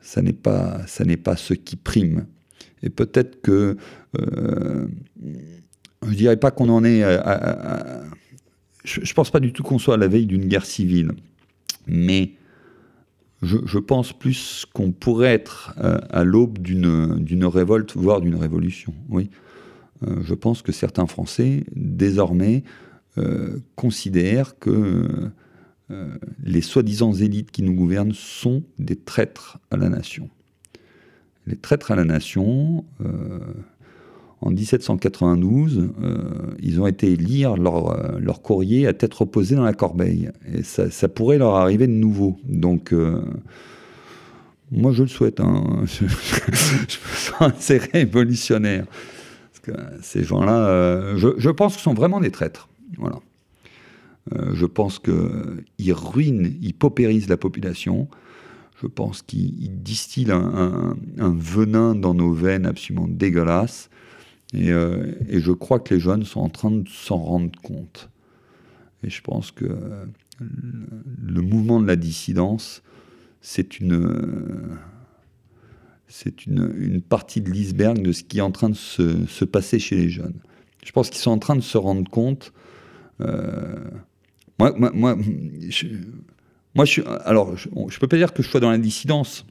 [0.04, 2.26] ça n'est pas, ce qui prime.
[2.84, 3.78] Et peut-être que
[4.20, 4.88] euh,
[6.08, 7.02] je dirais pas qu'on en est.
[8.84, 11.12] je, ne pense pas du tout qu'on soit à la veille d'une guerre civile,
[11.88, 12.34] mais
[13.44, 18.94] je, pense plus qu'on pourrait être euh, à l'aube d'une révolte, voire d'une révolution.
[19.10, 19.30] Oui,
[20.08, 22.64] euh, je pense que certains Français désormais
[23.18, 25.32] euh, considèrent que
[26.44, 30.28] les soi-disant élites qui nous gouvernent sont des traîtres à la nation.
[31.46, 32.84] Les traîtres à la nation,
[34.44, 36.18] en 1792, euh,
[36.62, 40.32] ils ont été lire leur, euh, leur, courrier à tête reposée dans la corbeille.
[40.54, 42.38] Et ça, pourrait leur arriver de nouveau.
[42.44, 43.22] Donc, euh,
[44.70, 45.40] moi, je le souhaite.
[45.40, 45.86] Hein.
[47.94, 48.86] Révolutionnaire.
[50.02, 52.68] Ces gens-là, je, je, pense qu'ils sont vraiment des traîtres.
[52.98, 53.20] Voilà.
[54.52, 58.10] je pense qu'ils ruinent, ils paupérisent la population.
[58.82, 63.90] Je pense qu'ils distillent un, un, venin dans nos veines absolument dégueulasse.
[64.56, 68.10] Euh, et, je crois que les jeunes sont en train de s'en rendre compte.
[69.04, 69.66] Et je pense que
[70.40, 72.84] le, mouvement de la dissidence,
[73.42, 74.78] c'est une,
[76.08, 79.96] c'est une, partie de l'iceberg de ce qui est en train de se, passer chez
[79.96, 80.40] les jeunes.
[80.86, 82.54] Je pense qu'ils sont en train de se rendre compte.
[83.22, 83.80] Euh,
[84.60, 85.18] moi, moi, moi,
[85.70, 85.88] je,
[86.76, 87.02] moi, je.
[87.26, 89.46] Alors, je ne peux pas dire que je sois dans la dissidence,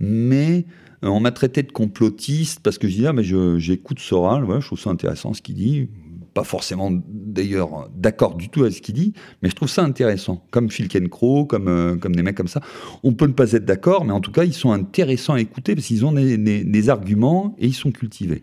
[0.00, 3.24] mais euh, on m'a traité de complotiste parce que je dis, ah, mais
[3.58, 5.88] j'écoute Soral, je trouve ça intéressant ce qu'il dit.
[6.32, 10.44] Pas forcément d'ailleurs d'accord du tout avec ce qu'il dit, mais je trouve ça intéressant.
[10.50, 12.60] Comme Phil comme, euh, comme des mecs comme ça.
[13.04, 15.76] On peut ne pas être d'accord, mais en tout cas, ils sont intéressants à écouter
[15.76, 18.42] parce qu'ils ont des, arguments et ils sont cultivés.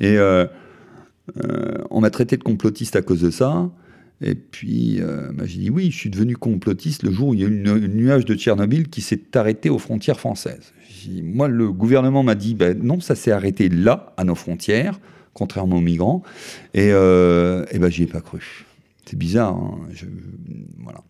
[0.00, 0.46] Et euh,
[1.90, 3.70] on m'a traité de complotiste à cause de ça.
[4.20, 5.00] Et puis,
[5.34, 7.68] bah, j'ai dit oui, je suis devenu complotiste le jour où il y a eu
[7.68, 10.72] un nuage de Tchernobyl qui s'est arrêté aux frontières françaises
[11.22, 15.00] moi, le gouvernement m'a dit, ben, non, ça s'est arrêté là, à nos frontières,
[15.34, 16.22] contrairement aux migrants.
[16.74, 18.66] Et, euh, et ben, j'y ai pas cru.
[19.06, 19.56] C'est bizarre.
[19.56, 19.80] Hein,
[20.78, 21.02] voilà.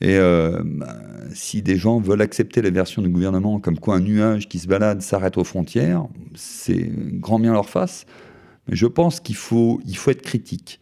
[0.00, 0.96] Et euh, ben,
[1.32, 4.66] si des gens veulent accepter la version du gouvernement comme quoi un nuage qui se
[4.66, 8.04] balade s'arrête aux frontières, c'est grand bien leur face.
[8.68, 10.80] Mais je pense qu'il faut, il faut être critique.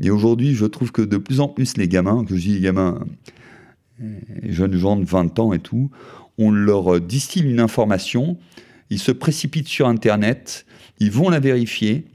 [0.00, 2.60] Et aujourd'hui, je trouve que de plus en plus les gamins, que je dis les
[2.60, 3.04] gamins,
[3.98, 5.90] les jeunes gens de 20 ans et tout,
[6.42, 8.36] on leur distille une information,
[8.90, 10.66] ils se précipitent sur Internet,
[10.98, 12.06] ils vont la vérifier,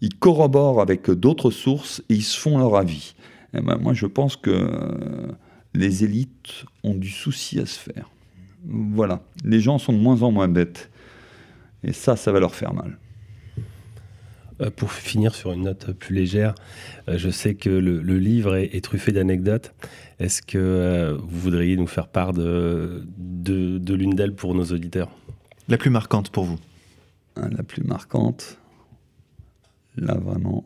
[0.00, 3.14] ils corroborent avec d'autres sources et ils se font leur avis.
[3.56, 5.32] Eh ben, moi, je pense que euh,
[5.74, 8.10] les élites ont du souci à se faire.
[8.66, 10.90] Voilà, les gens sont de moins en moins bêtes.
[11.82, 12.98] Et ça, ça va leur faire mal.
[14.64, 16.54] Euh, pour finir sur une note plus légère,
[17.08, 19.74] euh, je sais que le, livre est, truffé d'anecdotes.
[20.18, 25.10] Est-ce que euh, vous voudriez nous faire part de, de, l'une d'elles pour nos auditeurs?
[25.68, 26.58] La plus marquante pour vous
[27.36, 28.58] ah, La plus marquante,
[29.96, 30.64] là vraiment.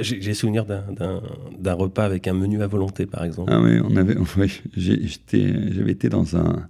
[0.00, 3.52] J'ai souvenir d'un repas avec un menu à volonté, par exemple.
[3.52, 4.16] Ah oui, on avait,
[4.76, 6.66] j'avais été dans un,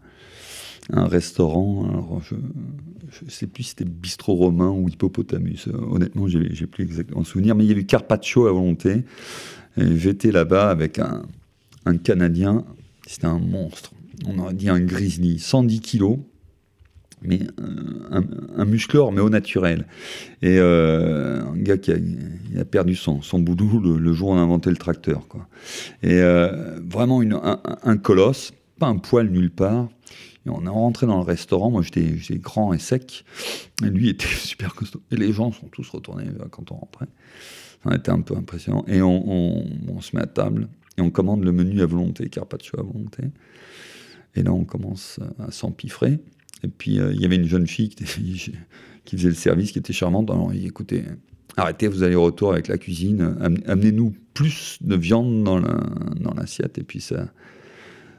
[0.93, 2.21] un restaurant.
[2.21, 5.69] Je ne sais plus si c'était bistrot romain ou hippopotamus.
[5.91, 9.05] Honnêtement, j'ai plus exactement souvenir, mais il y avait carpaccio à volonté.
[9.77, 11.23] J'étais là-bas avec un,
[11.85, 12.65] un Canadien,
[13.07, 13.93] c'était un monstre.
[14.27, 16.19] On aurait dit un grizzly, 110 kilos,
[17.23, 17.41] mais
[18.11, 18.23] un,
[18.57, 19.87] un, muscleur, mais au naturel.
[20.43, 24.71] Et euh, un gars qui a, perdu son, son le, jour où on a inventé
[24.71, 25.23] le tracteur.
[26.03, 29.89] Et euh, vraiment une, un, colosse, pas un poil nulle part.
[30.49, 33.25] On est rentré dans le restaurant, moi j'étais grand et sec,
[33.83, 35.03] et lui était super costaud.
[35.11, 37.09] Et les gens sont tous retournés euh, quand on rentrait.
[37.85, 38.85] Ça a été un peu impressionnant.
[38.89, 40.69] Et on, on, se met à table,
[40.99, 43.25] et on commande le menu à volonté, carpaccio à volonté.
[44.35, 46.19] Et là, on commence à s'empiffrer.
[46.63, 48.05] Et puis, euh, il y avait une jeune fille qui,
[49.17, 50.31] faisait le service, qui était charmante.
[50.31, 51.05] Alors, il écoutez,
[51.57, 53.37] arrêtez vos allers-retours avec la cuisine,
[53.67, 57.29] amenez-nous plus de viande dans l'assiette, et puis ça,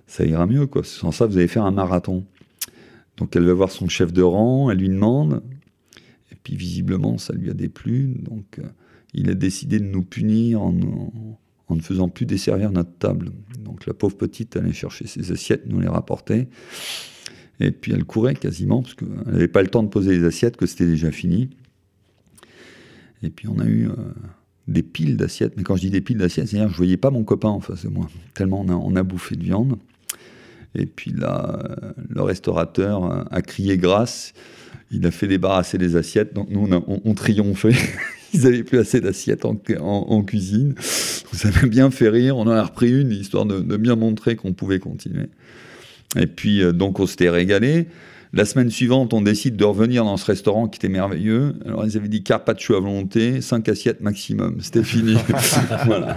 [0.08, 0.66] ça ira mieux.
[0.66, 0.84] Quoi.
[0.84, 2.26] Sans ça, vous allez faire un marathon.
[3.18, 5.42] Donc elle va voir son chef de rang, elle lui demande,
[6.32, 8.68] et puis visiblement ça lui a déplu, donc euh,
[9.14, 13.32] il a décidé de nous punir en, ne faisant plus desservir notre table.
[13.60, 16.48] Donc la pauvre petite allait chercher ses assiettes, nous les rapportait,
[17.60, 20.56] et puis elle courait quasiment, parce qu'elle n'avait pas le temps de poser les assiettes,
[20.56, 21.50] que c'était déjà fini.
[23.24, 23.90] Et puis on a eu...
[23.90, 23.94] Euh,
[24.68, 27.24] des piles d'assiettes, mais quand je dis des piles d'assiettes, c'est-à-dire je voyais pas mon
[27.24, 29.78] copain en face de moi, tellement on a bouffé de viande.
[30.76, 31.60] Et puis là,
[32.10, 34.34] le restaurateur a crié grâce.
[34.92, 36.34] Il a fait débarrasser les assiettes.
[36.34, 37.76] Donc nous, on, on, triomphait.
[38.34, 40.76] Ils n'avaient plus assez d'assiettes en, cuisine.
[40.80, 42.38] Ça m'a bien fait rire.
[42.38, 45.28] On en a repris une, histoire de, bien montrer qu'on pouvait continuer.
[46.18, 47.88] Et puis, euh, donc, on s'était régalé.
[48.34, 51.54] La semaine suivante, on décide de revenir dans ce restaurant qui était merveilleux.
[51.66, 54.58] Alors, ils avaient dit carpaccio à volonté, 5 assiettes maximum.
[54.62, 55.16] C'était fini.
[55.86, 56.16] voilà.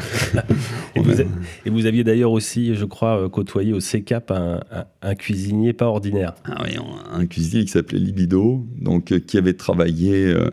[0.96, 1.24] Et vous, a-
[1.64, 5.72] et vous aviez d'ailleurs aussi, je crois, euh, côtoyé au CECAP un, un- un cuisinier
[5.72, 6.34] pas ordinaire.
[6.44, 6.76] Ah oui,
[7.12, 10.50] un cuisinier qui s'appelait Libido, donc, euh, qui avait travaillé euh,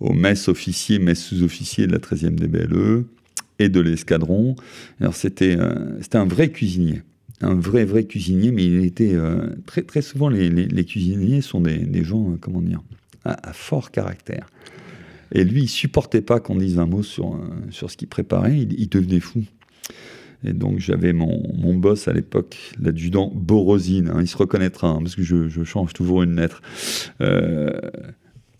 [0.00, 3.04] au mess officier, mess sous-officier de la 13e DBLE
[3.60, 4.54] et de l'escadron.
[5.00, 7.02] Alors c'était euh, c'était un vrai cuisinier,
[7.40, 12.04] un vrai vrai cuisinier, mais il était euh, très très souvent les, cuisiniers sont des,
[12.04, 12.82] gens, euh, comment dire,
[13.24, 14.46] à, fort caractère.
[15.32, 17.38] Et lui, il supportait pas qu'on dise un mot sur, euh,
[17.70, 19.44] sur ce qu'il préparait, il, devenait fou.
[20.44, 24.98] Et donc j'avais mon, mon boss à l'époque, l'adjudant Borosine, hein, il se reconnaîtra, hein,
[25.00, 26.62] parce que je, change toujours une lettre,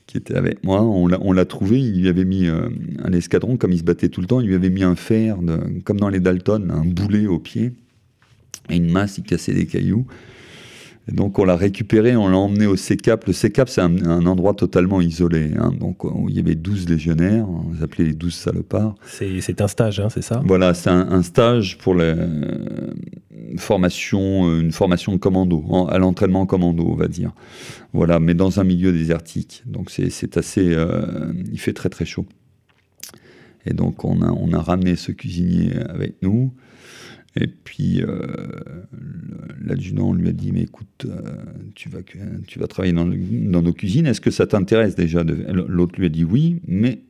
[0.06, 0.82] qui était avec moi.
[0.82, 4.26] On l'a- trouvé, il lui avait mis un escadron, comme il se battait tout le
[4.26, 7.38] temps, il lui avait mis un fer, de, comme dans les Dalton, un boulet au
[7.38, 7.72] pied,
[8.76, 10.06] une masse, il cassait des cailloux.
[11.10, 13.24] Et donc on l'a récupéré, on l'a emmené au CECAP.
[13.26, 15.52] Le CECAP, c'est un, un endroit totalement isolé.
[15.58, 15.72] hein.
[15.80, 18.94] donc où il y avait 12 légionnaires, on les appelait les 12 salopards.
[19.06, 20.42] C'est un stage, hein, c'est ça?
[20.44, 22.92] Voilà, c'est un, un stage pour la euh,
[23.56, 27.32] formation, euh, une formation de commando, en- à l'entraînement commando, on va dire.
[27.94, 29.62] Voilà, mais dans un milieu désertique.
[29.64, 32.26] Donc c'est c'est assez, euh, il fait très très chaud.
[33.66, 36.52] Et donc on a, on a ramené ce cuisinier avec nous.
[37.36, 38.26] Et puis euh,
[39.62, 41.20] l'adjudant lui a dit mais écoute, euh,
[41.74, 42.00] tu vas
[42.46, 44.06] tu vas travailler dans, dans nos cuisines.
[44.06, 47.02] Est-ce que ça t'intéresse déjà L'autre lui a dit oui, mais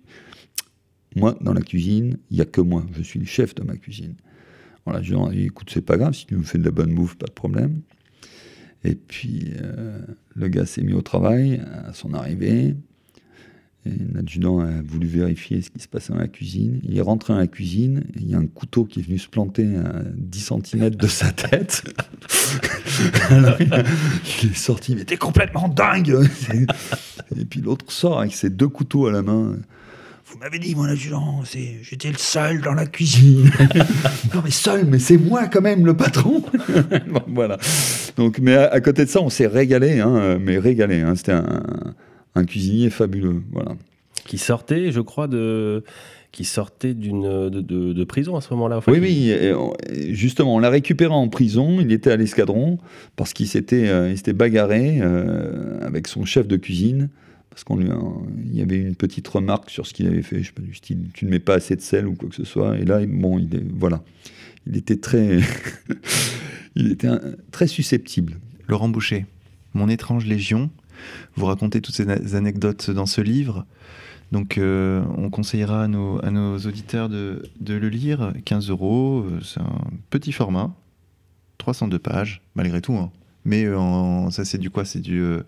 [1.16, 2.84] moi, dans la cuisine, il n'y a que moi.
[2.96, 4.14] Je suis le chef de ma cuisine.
[4.84, 6.94] Voilà, lui ai dit, écoute, c'est pas grave, si tu me fais de la bonne
[6.94, 7.80] bouffe, pas de problème.
[8.84, 10.00] Et puis, euh,
[10.34, 12.76] le gars s'est mis au travail à son arrivée.
[14.14, 16.80] L'adjudant a voulu vérifier ce qui se passait dans la cuisine.
[16.82, 19.18] Il est rentré dans la cuisine et il y a un couteau qui est venu
[19.18, 21.82] se planter à 10 cm de sa tête.
[24.42, 26.16] Il est sorti, mais t'es complètement dingue
[27.36, 29.56] Et puis l'autre sort avec ses deux couteaux à la main.
[30.30, 33.50] Vous m'avez dit, mon adjudant, j'étais le seul dans la cuisine.
[34.34, 36.42] non, mais seul, mais c'est moi quand même le patron.
[37.28, 37.56] Voilà.
[38.16, 41.00] Donc, mais à, à côté de ça, on s'est régalé, hein, mais régalé.
[41.00, 41.14] hein.
[41.16, 41.62] C'était un,
[42.34, 43.42] un cuisinier fabuleux.
[43.52, 43.76] Voilà.
[44.26, 45.82] Qui sortait, je crois, de
[46.30, 48.76] qui sortait d'une de, de- de prison à ce moment-là.
[48.76, 51.80] Enfin, Oui, oui, et on- et justement, on l'a récupéré en prison.
[51.80, 52.78] Il était à l'escadron
[53.16, 57.08] parce qu'il s'était, euh, il s'était bagarré euh, avec son chef de cuisine.
[57.50, 57.98] Parce qu'on lui a-
[58.44, 60.74] il y avait une petite remarque sur ce qu'il avait fait, je sais pas, du
[60.74, 62.76] style, tu ne mets pas assez de sel ou quoi que ce soit.
[62.78, 64.02] Et là, il- bon, il est, voilà,
[64.66, 65.38] il était très,
[66.76, 67.20] il était un-
[67.50, 68.34] très susceptible.
[68.68, 69.24] Laurent Boucher,
[69.74, 70.70] Mon étrange légion.
[71.36, 73.64] Vous racontez toutes ces anecdotes dans ce livre.
[74.32, 78.32] Donc, euh, on conseillera à nos, à nos auditeurs de, de le lire.
[78.44, 79.80] 15 euros, euh, c'est un
[80.10, 80.74] petit format,
[81.58, 82.94] 302 pages, malgré tout.
[82.94, 83.10] hein.
[83.44, 84.84] Mais euh, en- ça, c'est du quoi?
[84.84, 85.42] C'est du euh,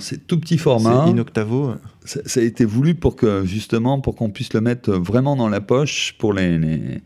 [0.00, 1.04] c'est tout petit format.
[1.06, 1.74] c'est in octavo.
[2.04, 5.48] Ça, ça a été voulu pour que justement pour qu'on puisse le mettre vraiment dans
[5.48, 7.00] la poche pour les les,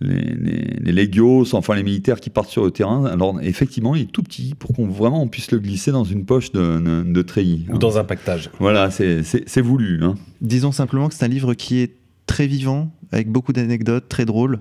[0.00, 3.04] les, les- les légios, enfin les militaires qui partent sur le terrain.
[3.06, 6.24] Alors effectivement, il est tout petit pour qu'on vraiment on puisse le glisser dans une
[6.24, 7.66] poche de, de, de treillis.
[7.72, 8.50] Ou dans un pactage.
[8.60, 10.00] Voilà, c'est voulu.
[10.02, 10.14] Hein.
[10.40, 11.94] Disons simplement que c'est un livre qui est
[12.26, 14.60] très vivant, avec beaucoup d'anecdotes, très drôle,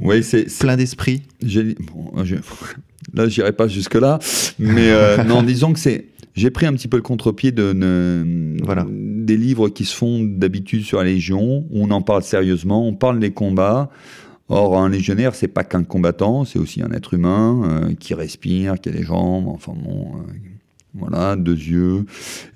[0.00, 1.22] Oui, c'est plein d'esprit.
[1.42, 2.36] Bon, je-
[3.14, 4.18] là, j'irai pas jusque là,
[4.58, 6.06] mais euh, non, disons que c'est.
[6.34, 8.86] J'ai pris un petit peu le contre-pied de, de- Voilà.
[8.90, 12.94] des livres qui se font d'habitude sur la Légion, où on en parle sérieusement, on
[12.94, 13.90] parle des combats.
[14.50, 18.74] Or, un légionnaire, c'est pas qu'un combattant, c'est aussi un être humain euh, qui respire,
[18.80, 20.32] qui a des jambes, enfin bon, euh,
[20.94, 22.04] voilà, deux yeux,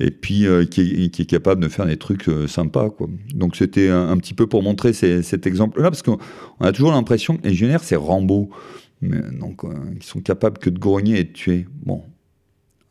[0.00, 3.06] et puis euh, qui, est, qui est capable de faire des trucs sympas, quoi.
[3.34, 6.18] Donc, c'était un, un petit peu pour montrer ces- cet exemple-là, parce qu'on
[6.58, 8.50] on a toujours l'impression que les légionnaires, c'est Rambo.
[9.00, 9.62] Mais, donc,
[9.96, 11.66] ils sont capables que de grogner et de tuer.
[11.84, 12.02] Bon.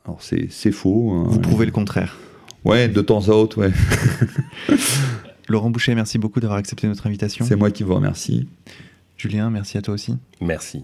[0.06, 1.12] Alors, c'est c'est faux.
[1.12, 1.26] hein.
[1.28, 2.18] Vous prouvez le contraire.
[2.64, 3.72] Ouais, de temps à autre, ouais.
[5.49, 7.45] Laurent Boucher, merci beaucoup d'avoir accepté notre invitation.
[7.45, 8.47] C'est moi qui vous remercie.
[9.24, 10.17] Julien, merci à toi aussi.
[10.41, 10.84] Merci.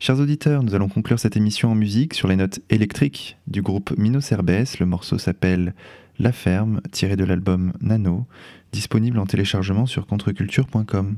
[0.00, 3.92] Chers auditeurs, nous allons conclure cette émission en musique sur les notes électriques du groupe
[3.98, 4.78] Mino Cerbès.
[4.78, 5.74] Le morceau s'appelle
[6.18, 8.24] La Ferme, tiré de l'album Nano,
[8.72, 11.16] disponible en téléchargement sur contreculture.com.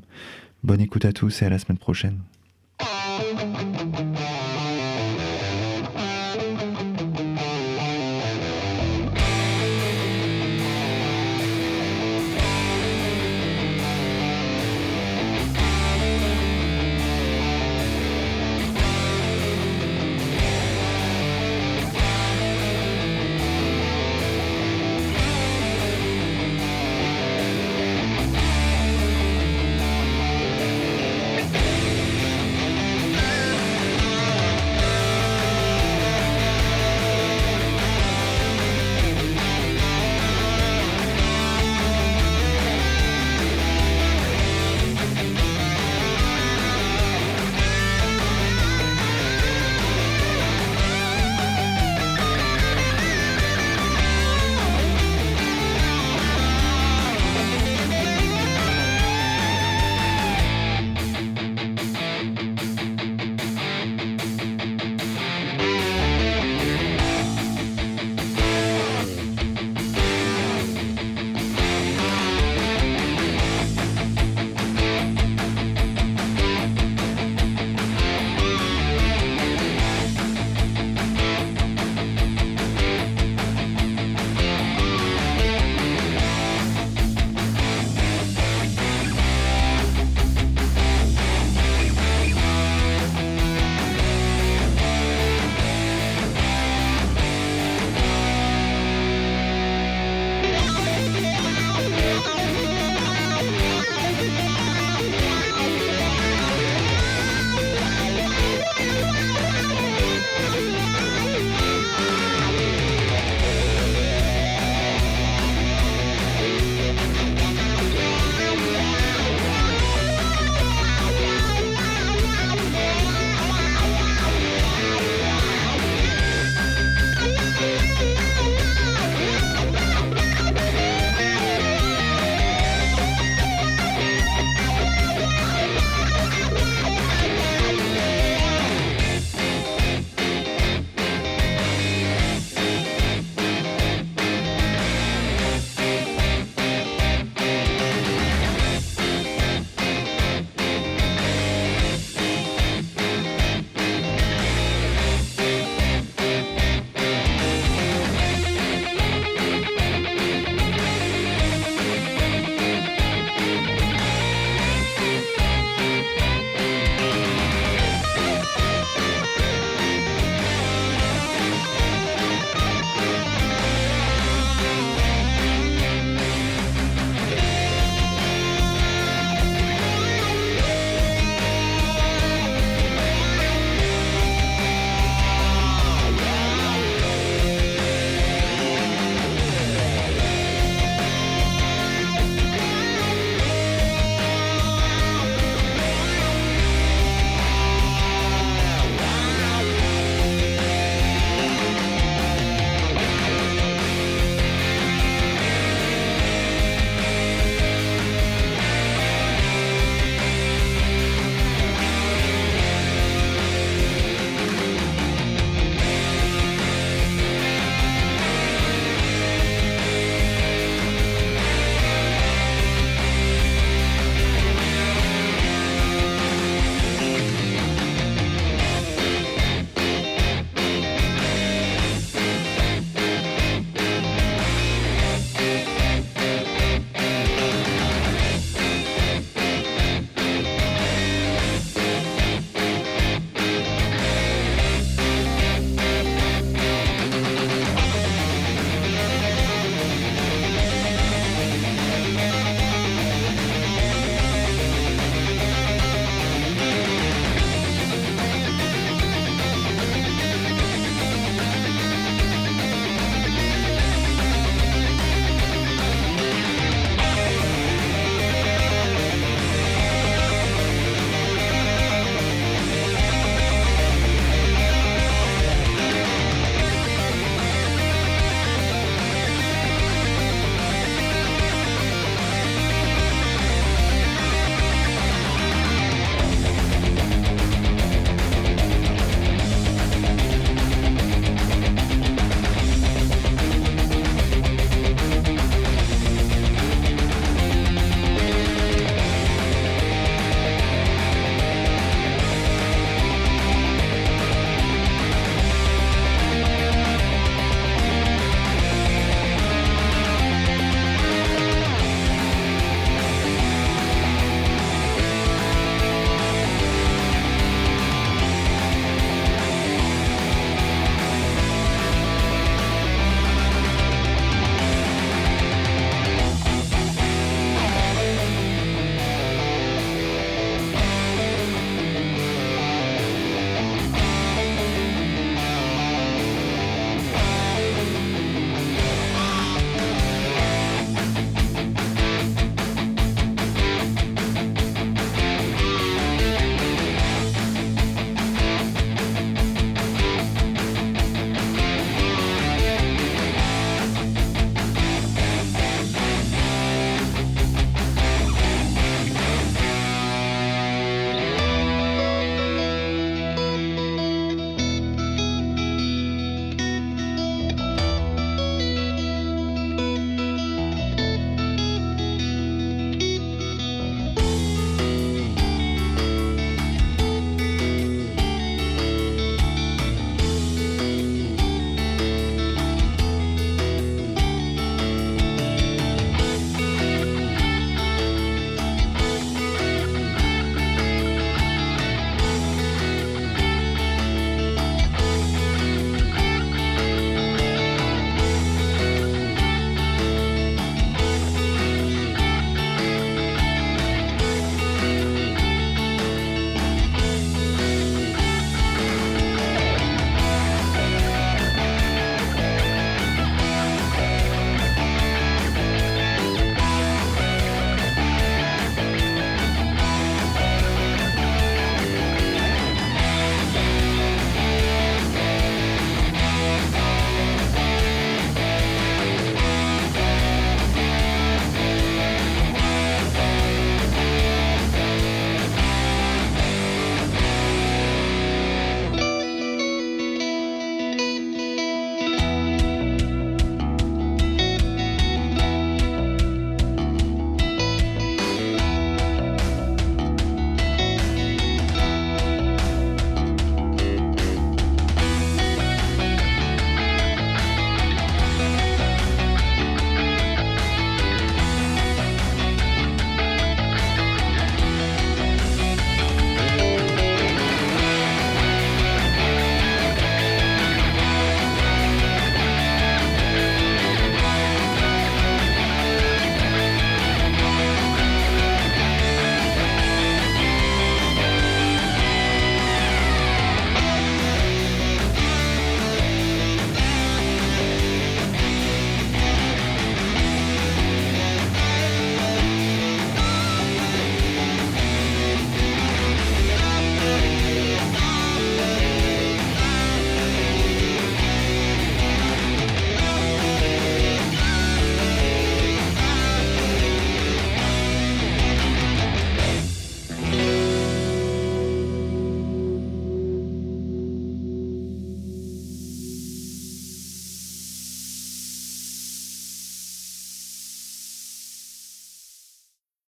[0.64, 2.18] Bonne écoute à tous et à la semaine prochaine.